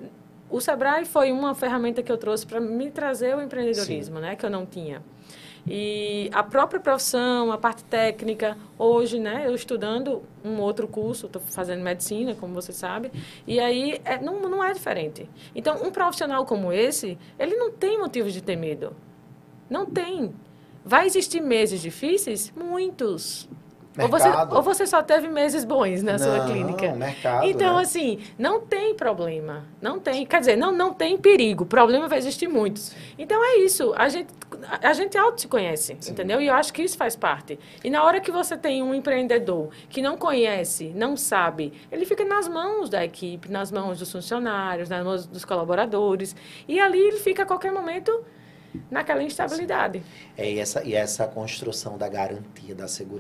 [0.49, 4.23] o Sebrae foi uma ferramenta que eu trouxe para me trazer o empreendedorismo, Sim.
[4.23, 5.03] né, que eu não tinha.
[5.67, 11.41] E a própria profissão, a parte técnica, hoje, né, eu estudando um outro curso, estou
[11.41, 13.11] fazendo medicina, como você sabe,
[13.47, 15.29] e aí é, não, não é diferente.
[15.55, 18.95] Então, um profissional como esse, ele não tem motivos de ter medo.
[19.71, 20.35] Não tem.
[20.85, 22.53] Vai existir meses difíceis?
[22.55, 23.49] Muitos.
[23.97, 26.93] Ou você, ou você só teve meses bons na não, sua clínica.
[26.93, 27.83] Mercado, então, né?
[27.83, 29.65] assim, não tem problema.
[29.81, 30.27] Não tem.
[30.27, 31.65] Quer dizer, não, não tem perigo.
[31.65, 32.93] Problema vai existir muitos.
[33.17, 33.95] Então é isso.
[33.97, 34.29] A gente,
[34.83, 36.11] a gente auto se conhece, Sim.
[36.11, 36.41] entendeu?
[36.41, 37.59] E eu acho que isso faz parte.
[37.85, 42.25] E na hora que você tem um empreendedor que não conhece, não sabe, ele fica
[42.25, 46.35] nas mãos da equipe, nas mãos dos funcionários, nas mãos dos colaboradores.
[46.67, 48.25] E ali ele fica a qualquer momento
[48.91, 50.03] naquela instabilidade.
[50.37, 53.15] É, e essa, e essa construção da garantia, da segurança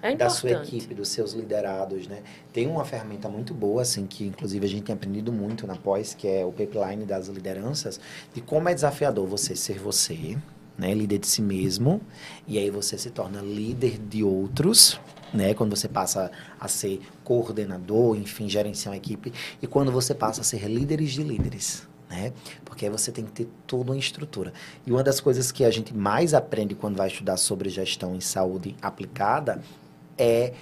[0.00, 2.22] é da sua equipe, dos seus liderados, né?
[2.52, 6.14] Tem uma ferramenta muito boa, assim, que inclusive a gente tem aprendido muito na pós,
[6.14, 8.00] que é o pipeline das lideranças,
[8.32, 10.36] de como é desafiador você ser você,
[10.76, 10.94] né?
[10.94, 12.00] Líder de si mesmo,
[12.46, 15.00] e aí você se torna líder de outros,
[15.34, 15.54] né?
[15.54, 20.44] Quando você passa a ser coordenador, enfim, gerenciar uma equipe, e quando você passa a
[20.44, 22.32] ser líderes de líderes né?
[22.64, 24.52] Porque aí você tem que ter toda uma estrutura.
[24.86, 28.20] E uma das coisas que a gente mais aprende quando vai estudar sobre gestão em
[28.20, 29.62] saúde aplicada
[30.16, 30.54] é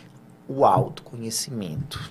[0.48, 2.10] o autoconhecimento.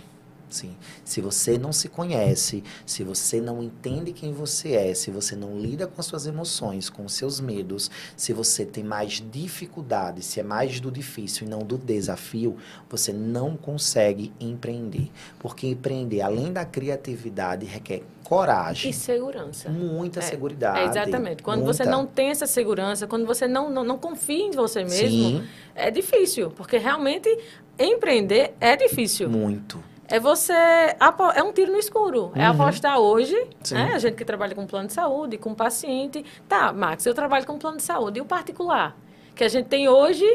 [0.50, 0.76] Sim.
[1.04, 5.60] Se você não se conhece, se você não entende quem você é, se você não
[5.60, 10.40] lida com as suas emoções, com os seus medos, se você tem mais dificuldade, se
[10.40, 12.58] é mais do difícil e não do desafio,
[12.90, 15.12] você não consegue empreender.
[15.40, 18.92] Porque empreender, além da criatividade, requer coragem.
[18.92, 19.70] E segurança.
[19.70, 20.80] Muita é, segurança.
[20.80, 21.44] É exatamente.
[21.44, 21.74] Quando muita.
[21.74, 25.48] você não tem essa segurança, quando você não, não, não confia em você mesmo, Sim.
[25.74, 26.52] é difícil.
[26.52, 27.30] Porque realmente
[27.78, 29.30] empreender é difícil.
[29.30, 29.95] Muito.
[30.08, 30.54] É você.
[30.54, 32.32] É um tiro no escuro.
[32.36, 32.44] É uhum.
[32.44, 33.36] É apostar hoje,
[33.72, 33.94] né?
[33.94, 36.24] A gente que trabalha com plano de saúde, com paciente.
[36.48, 38.20] Tá, Max, eu trabalho com plano de saúde.
[38.20, 38.96] E o particular?
[39.36, 40.26] Que a gente tem hoje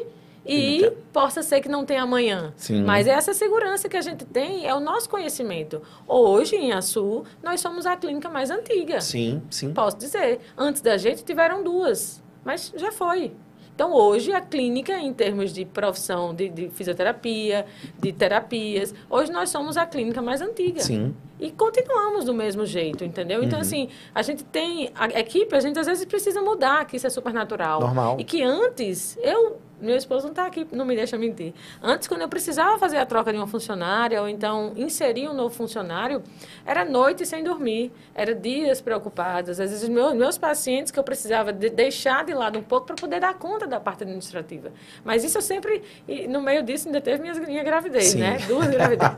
[0.44, 0.96] e Eita.
[1.12, 2.52] possa ser que não tenha amanhã.
[2.56, 2.82] Sim.
[2.82, 5.82] Mas essa segurança que a gente tem é o nosso conhecimento.
[6.06, 9.00] Hoje, em Açu, nós somos a clínica mais antiga.
[9.00, 9.72] Sim, sim.
[9.72, 10.40] Posso dizer.
[10.56, 12.22] Antes da gente tiveram duas.
[12.44, 13.32] Mas já foi.
[13.80, 17.64] Então, hoje, a clínica, em termos de profissão de, de, fisioterapia,
[17.98, 20.82] de terapias, hoje nós somos a clínica mais antiga.
[20.82, 21.16] Sim.
[21.40, 23.42] E continuamos do mesmo jeito, entendeu?
[23.42, 23.62] Então, uhum.
[23.62, 24.90] assim, a gente tem.
[24.94, 27.80] A equipe, a gente às vezes precisa mudar, que isso é super natural.
[27.80, 28.16] Normal.
[28.20, 31.52] E que antes, eu meu esposo não está aqui, não me deixa mentir.
[31.82, 35.54] Antes, quando eu precisava fazer a troca de uma funcionária, ou então inserir um novo
[35.54, 36.22] funcionário,
[36.64, 39.58] era noite sem dormir, era dias preocupados.
[39.58, 42.96] Às vezes, meus, meus pacientes que eu precisava de deixar de lado um pouco para
[42.96, 44.70] poder dar conta da parte administrativa.
[45.04, 45.82] Mas isso eu sempre,
[46.28, 48.20] no meio disso, ainda teve minha, minha gravidez, Sim.
[48.20, 48.38] né?
[48.46, 49.16] Duas gravidezes.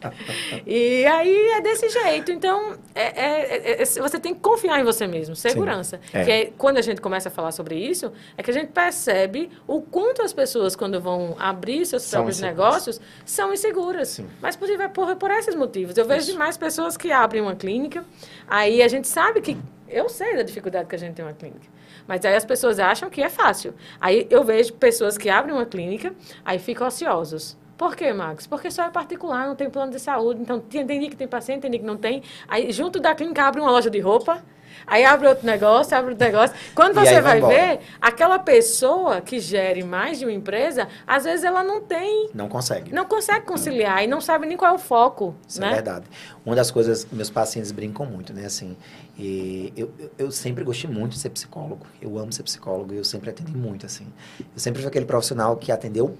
[0.66, 2.30] e aí é desse jeito.
[2.30, 6.00] Então, é, é, é, você tem que confiar em você mesmo, segurança.
[6.12, 6.24] É.
[6.24, 9.50] Que é, quando a gente começa a falar sobre isso, é que a gente percebe
[9.66, 12.72] o quanto as pessoas, quando vão abrir seus são próprios inseguras.
[12.72, 14.08] negócios, são inseguras.
[14.08, 14.26] Sim.
[14.40, 15.96] Mas por, por, por esses motivos.
[15.96, 16.32] Eu vejo Isso.
[16.32, 18.04] demais pessoas que abrem uma clínica,
[18.48, 19.56] aí a gente sabe que.
[19.88, 21.68] Eu sei da dificuldade que a gente tem uma clínica.
[22.06, 23.74] Mas aí as pessoas acham que é fácil.
[24.00, 26.12] Aí eu vejo pessoas que abrem uma clínica,
[26.44, 27.56] aí ficam ociosos.
[27.76, 28.46] Por quê, Max?
[28.46, 30.40] Porque só é particular, não tem plano de saúde.
[30.40, 32.22] Então, tem dia que tem paciente, tem que não tem.
[32.46, 34.42] Aí, junto da clínica, abre uma loja de roupa.
[34.86, 36.56] Aí abre outro negócio, abre outro negócio.
[36.74, 41.62] Quando você vai, ver, aquela pessoa que gere mais de uma empresa, às vezes ela
[41.62, 42.30] não tem.
[42.34, 42.92] Não consegue.
[42.92, 44.02] Não consegue conciliar não.
[44.02, 45.34] e não sabe nem qual é o foco.
[45.48, 45.70] Isso né?
[45.70, 46.06] é verdade.
[46.44, 48.44] Uma das coisas meus pacientes brincam muito, né?
[48.44, 48.76] Assim,
[49.18, 51.86] eu, eu, eu, sempre gostei muito de ser psicólogo.
[52.00, 54.06] Eu amo ser psicólogo e eu sempre atendi muito, assim.
[54.38, 56.16] Eu sempre fui aquele profissional que atendeu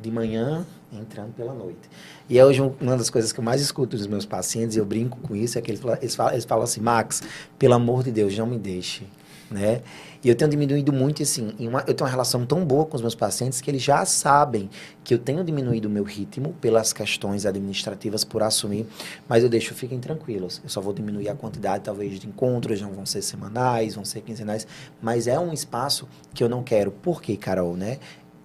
[0.00, 1.88] de manhã, entrando pela noite.
[2.28, 4.84] E é hoje uma das coisas que eu mais escuto dos meus pacientes, e eu
[4.84, 7.22] brinco com isso, é que eles falam, eles falam, eles falam assim, Max,
[7.58, 9.04] pelo amor de Deus, não me deixe.
[9.50, 9.80] né?
[10.22, 13.00] E eu tenho diminuído muito, assim, uma, eu tenho uma relação tão boa com os
[13.00, 14.68] meus pacientes que eles já sabem
[15.02, 18.86] que eu tenho diminuído o meu ritmo pelas questões administrativas por assumir,
[19.28, 22.92] mas eu deixo, fiquem tranquilos, eu só vou diminuir a quantidade, talvez, de encontros, não
[22.92, 24.66] vão ser semanais, vão ser quinzenais,
[25.00, 26.90] mas é um espaço que eu não quero.
[26.90, 27.98] Por quê, Carol, né?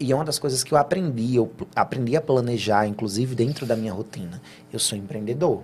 [0.03, 3.73] E é uma das coisas que eu aprendi, eu aprendi a planejar, inclusive dentro da
[3.73, 4.41] minha rotina.
[4.69, 5.61] Eu sou empreendedor,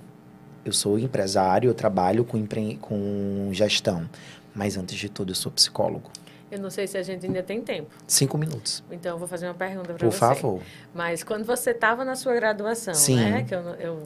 [0.64, 2.78] eu sou empresário, eu trabalho com, empre...
[2.80, 4.10] com gestão.
[4.56, 6.10] Mas antes de tudo, eu sou psicólogo.
[6.52, 7.90] Eu não sei se a gente ainda tem tempo.
[8.08, 8.84] Cinco minutos.
[8.92, 10.18] Então, eu vou fazer uma pergunta para Por você.
[10.18, 10.62] favor.
[10.94, 13.16] Mas quando você estava na sua graduação, Sim.
[13.18, 13.44] né?
[13.48, 14.04] Que eu, não- eu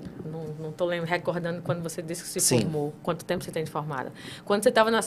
[0.60, 2.62] não estou recordando quando você disse que se Sim.
[2.62, 4.12] formou, quanto tempo você tem de formada.
[4.44, 5.00] Quando você estava na,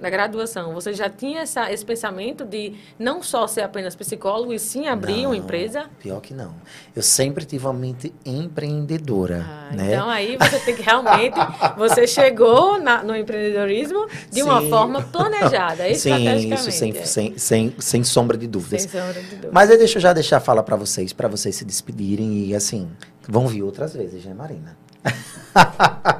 [0.00, 4.58] na graduação, você já tinha essa, esse pensamento de não só ser apenas psicólogo, e
[4.58, 5.86] sim abrir Não, uma empresa?
[6.00, 6.54] Pior que não.
[6.96, 9.92] Eu sempre tive uma mente empreendedora, Ah, né?
[9.92, 11.36] Então aí você tem que realmente.
[11.76, 14.70] Você chegou na- no empreendedorismo de uma Sim.
[14.70, 17.04] forma planejada, Sim, isso sem, é.
[17.04, 18.82] sem, sem, sem sombra de dúvidas.
[18.82, 19.50] Sem sombra de dúvida.
[19.52, 22.54] Mas aí deixa eu já deixar a fala para vocês, para vocês se despedirem e
[22.54, 22.88] assim,
[23.28, 24.76] vão vir outras vezes, né, Marina?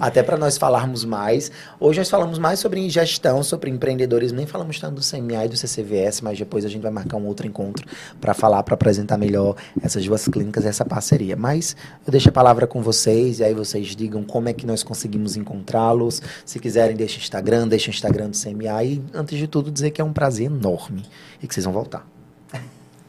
[0.00, 1.50] Até para nós falarmos mais.
[1.78, 5.56] Hoje nós falamos mais sobre gestão, sobre empreendedorismo, nem falamos tanto do CMA e do
[5.56, 7.86] CCVS, mas depois a gente vai marcar um outro encontro
[8.20, 11.36] para falar, para apresentar melhor essas duas clínicas, essa parceria.
[11.36, 11.76] Mas
[12.06, 15.36] eu deixo a palavra com vocês e aí vocês digam como é que nós conseguimos
[15.36, 16.22] encontrá-los.
[16.44, 19.90] Se quiserem, deixa o Instagram, deixa o Instagram do CMA e antes de tudo dizer
[19.90, 21.04] que é um prazer enorme
[21.42, 22.09] e que vocês vão voltar.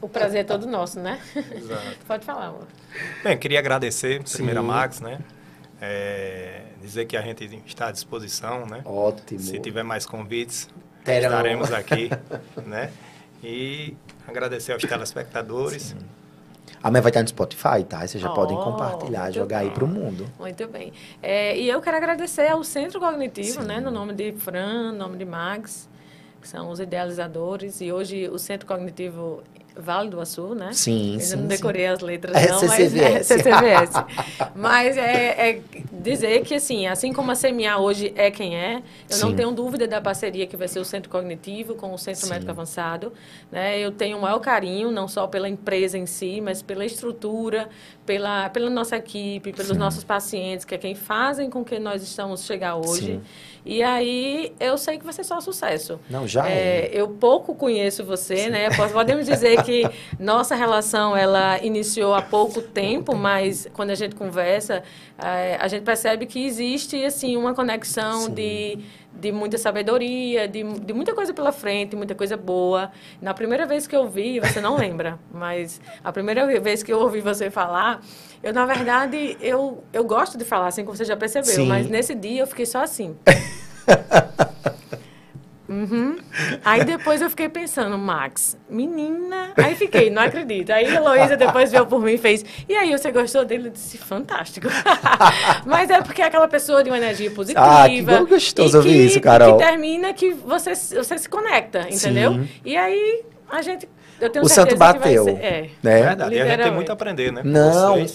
[0.02, 1.18] O prazer é todo nosso, né?
[1.34, 1.96] Exato.
[2.06, 2.66] Pode falar, amor.
[3.24, 4.68] Bem, queria agradecer primeiro a Sim.
[4.68, 5.18] Max, né?
[5.80, 8.82] É, dizer que a gente está à disposição, né?
[8.84, 9.40] Ótimo.
[9.40, 10.68] Se tiver mais convites,
[11.04, 11.30] Terão.
[11.30, 12.10] estaremos aqui,
[12.66, 12.90] né?
[13.42, 13.96] E
[14.26, 15.96] agradecer aos telespectadores.
[16.82, 18.06] Amanhã vai estar no Spotify, tá?
[18.06, 19.74] Vocês já Oh, podem compartilhar, jogar aí bem.
[19.74, 20.26] pro mundo.
[20.38, 20.92] Muito bem.
[21.22, 25.16] É, e eu quero agradecer ao Centro Cognitivo, né, no nome de Fran, no nome
[25.16, 25.88] de Max,
[26.40, 27.80] que são os idealizadores.
[27.80, 29.42] E hoje o Centro Cognitivo
[29.76, 30.70] Vale do Açu, né?
[30.72, 31.48] Sim, Ainda sim, não sim.
[31.48, 32.92] decorei as letras, É não, CCVS.
[33.00, 33.90] mas é CCVS.
[34.54, 35.60] mas é, é
[35.92, 39.36] dizer que, assim, assim como a CMA hoje é quem é, eu não Sim.
[39.36, 42.30] tenho dúvida da parceria que vai ser o Centro Cognitivo com o Centro Sim.
[42.30, 43.12] Médico Avançado.
[43.50, 43.78] Né?
[43.78, 47.68] Eu tenho o maior carinho, não só pela empresa em si, mas pela estrutura,
[48.04, 49.78] pela, pela nossa equipe, pelos Sim.
[49.78, 53.06] nossos pacientes, que é quem fazem com que nós estamos chegar hoje.
[53.06, 53.22] Sim.
[53.64, 56.00] E aí, eu sei que vai ser só sucesso.
[56.10, 56.90] Não, já É, é.
[56.92, 58.70] eu pouco conheço você, né?
[58.76, 59.84] Posso- Podemos dizer que
[60.18, 64.82] nossa relação ela iniciou há pouco tempo, mas quando a gente conversa,
[65.16, 68.34] eh, a gente percebe que existe assim uma conexão Sim.
[68.34, 68.78] de,
[69.14, 72.90] de muita sabedoria, de, de muita coisa pela frente, muita coisa boa.
[73.20, 76.98] Na primeira vez que eu vi, você não lembra, mas a primeira vez que eu
[76.98, 78.00] ouvi você falar,
[78.42, 81.66] eu na verdade eu, eu gosto de falar assim, como você já percebeu, Sim.
[81.66, 83.16] mas nesse dia eu fiquei só assim.
[85.72, 86.18] Uhum.
[86.62, 89.52] Aí depois eu fiquei pensando, Max, menina.
[89.56, 90.70] Aí fiquei, não acredito.
[90.70, 92.44] Aí a Heloísa depois veio por mim e fez.
[92.68, 93.68] E aí, você gostou dele?
[93.68, 94.68] Eu disse, fantástico.
[95.64, 97.84] Mas é porque é aquela pessoa de uma energia positiva.
[97.84, 99.56] Ah, que bom, gostoso ouvir isso, Carol.
[99.56, 102.34] Que termina que você, você se conecta, entendeu?
[102.34, 102.48] Sim.
[102.64, 103.88] E aí, a gente.
[104.22, 105.24] Eu tenho O santo certeza bateu.
[105.24, 105.70] ser- é.
[105.82, 106.02] Né?
[106.02, 107.42] Verdade, e a gente tem muito a aprender, né?
[107.44, 108.06] Não, e,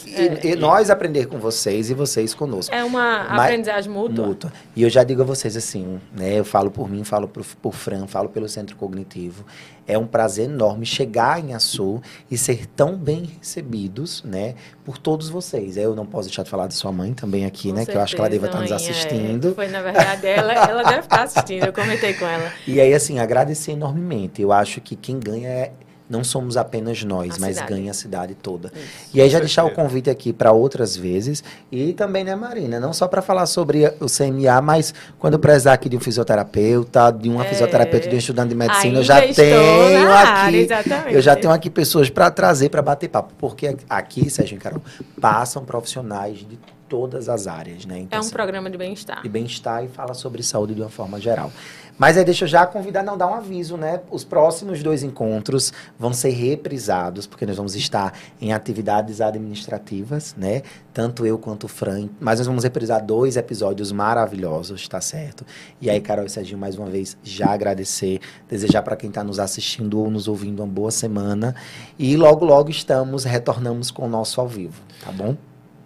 [0.44, 2.74] e nós aprender com vocês e vocês conosco.
[2.74, 4.26] É uma Mas- aprendizagem mútua.
[4.26, 4.54] Mútua.
[4.76, 6.40] E eu já digo a vocês assim, né?
[6.40, 9.46] Eu falo por mim, falo por, por Fran, falo pelo Centro Cognitivo.
[9.90, 14.56] É um prazer enorme chegar em Açu e ser tão bem recebidos, né?
[14.84, 15.78] Por todos vocês.
[15.78, 17.86] Eu não posso deixar de falar de sua mãe também aqui, Com né?
[17.86, 19.22] Que eu acho que ela deva estar nos certeza, mãe, é.
[19.24, 19.56] assistindo.
[19.56, 21.66] Foi, na verdade, ela, ela deve estar assistindo.
[21.66, 22.52] Eu comentei com ela.
[22.68, 24.42] E aí, assim, agradecer enormemente.
[24.42, 25.72] Eu acho que quem ganha é.
[26.10, 27.74] Não somos apenas nós, A mas cidade.
[27.74, 28.72] ganha a cidade toda.
[28.74, 29.10] Isso.
[29.14, 31.44] E aí já deixar o convite aqui para outras vezes.
[31.72, 32.80] E também, né, Marina?
[32.80, 37.28] Não só para falar sobre o CMA, mas quando precisar aqui de um fisioterapeuta, de
[37.30, 37.50] uma É.
[37.50, 40.22] fisioterapeuta, de um estudante de medicina, eu Ainda já estou tenho aqui.
[40.24, 43.34] área, eu já tenho aqui pessoas para trazer, para bater papo.
[43.38, 44.82] Porque aqui, Sérgio e Carol,
[45.20, 48.00] passam profissionais de todas as áreas, né?
[48.00, 49.22] Então, É um assim, programa de bem-estar.
[49.22, 51.52] de bem-estar e fala sobre saúde de uma forma geral.
[51.98, 54.02] Mas aí deixa eu já convidar, não dar um aviso, né?
[54.12, 60.62] Os próximos dois encontros vão ser reprisados, porque nós vamos estar em atividades administrativas, né?
[60.94, 62.08] Tanto eu quanto o Fran.
[62.20, 65.46] Mas nós vamos reprisar dois episódios maravilhosos, tá certo?
[65.82, 69.40] E aí, Carol e Serginho, mais uma vez, já agradecer, desejar para quem está nos
[69.40, 71.56] assistindo ou nos ouvindo uma boa semana.
[71.98, 75.36] E logo, logo estamos, retornamos com o nosso ao vivo, tá bom?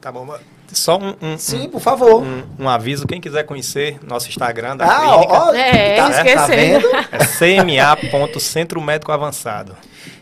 [0.02, 0.42] Tá bom, mas
[0.74, 2.22] só um, um, Sim, por favor.
[2.24, 3.06] um, um aviso.
[3.08, 6.90] Quem quiser conhecer nosso Instagram da Ah, clínica, ó, É, tá, tá esquecendo.
[6.90, 7.08] vendo?
[7.12, 9.76] é cma.centro médico avançado.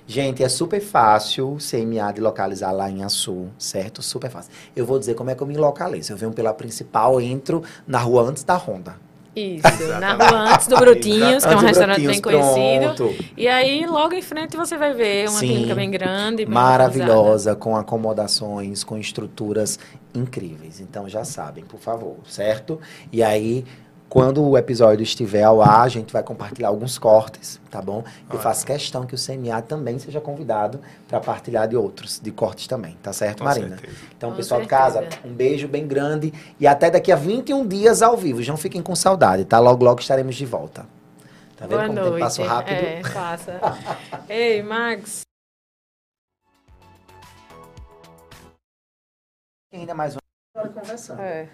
[0.08, 4.02] Gente, é super fácil CMA de localizar lá em Açu, certo?
[4.02, 4.52] Super fácil.
[4.76, 6.12] Eu vou dizer como é que eu me localizo.
[6.14, 8.96] Eu venho pela principal, entro na rua antes da Honda.
[9.36, 12.96] Isso, na rua antes do Brutinhos, que é um restaurante bem conhecido.
[12.96, 13.16] pronto.
[13.38, 15.48] E aí, logo em frente, você vai ver uma Sim.
[15.48, 16.46] clínica bem grande.
[16.46, 19.80] bem Maravilhosa, com acomodações, com estruturas
[20.14, 20.80] incríveis.
[20.80, 22.80] Então já sabem, por favor, certo?
[23.12, 23.66] E aí,
[24.10, 28.00] quando o episódio estiver ao ar, a gente vai compartilhar alguns cortes, tá bom?
[28.00, 28.40] Eu Ótimo.
[28.42, 32.98] faço questão que o CMA também seja convidado para partilhar de outros, de cortes também,
[33.04, 33.78] tá certo, Com Marina?
[33.78, 33.98] certeza.
[34.18, 35.02] Então, Com pessoal de certeza.
[35.04, 38.42] casa, um beijo bem grande e até daqui a 21 dias ao vivo.
[38.48, 39.60] Não fiquem com saudade, tá?
[39.60, 40.88] Logo, logo estaremos de volta.
[41.56, 42.12] Tá vendo Boa como o noite.
[42.14, 42.74] tempo passa rápido?
[42.78, 43.60] É, passa.
[44.28, 45.22] Ei, Max.
[49.72, 50.22] Ainda mais uma
[50.58, 51.22] hora conversando.
[51.22, 51.48] É.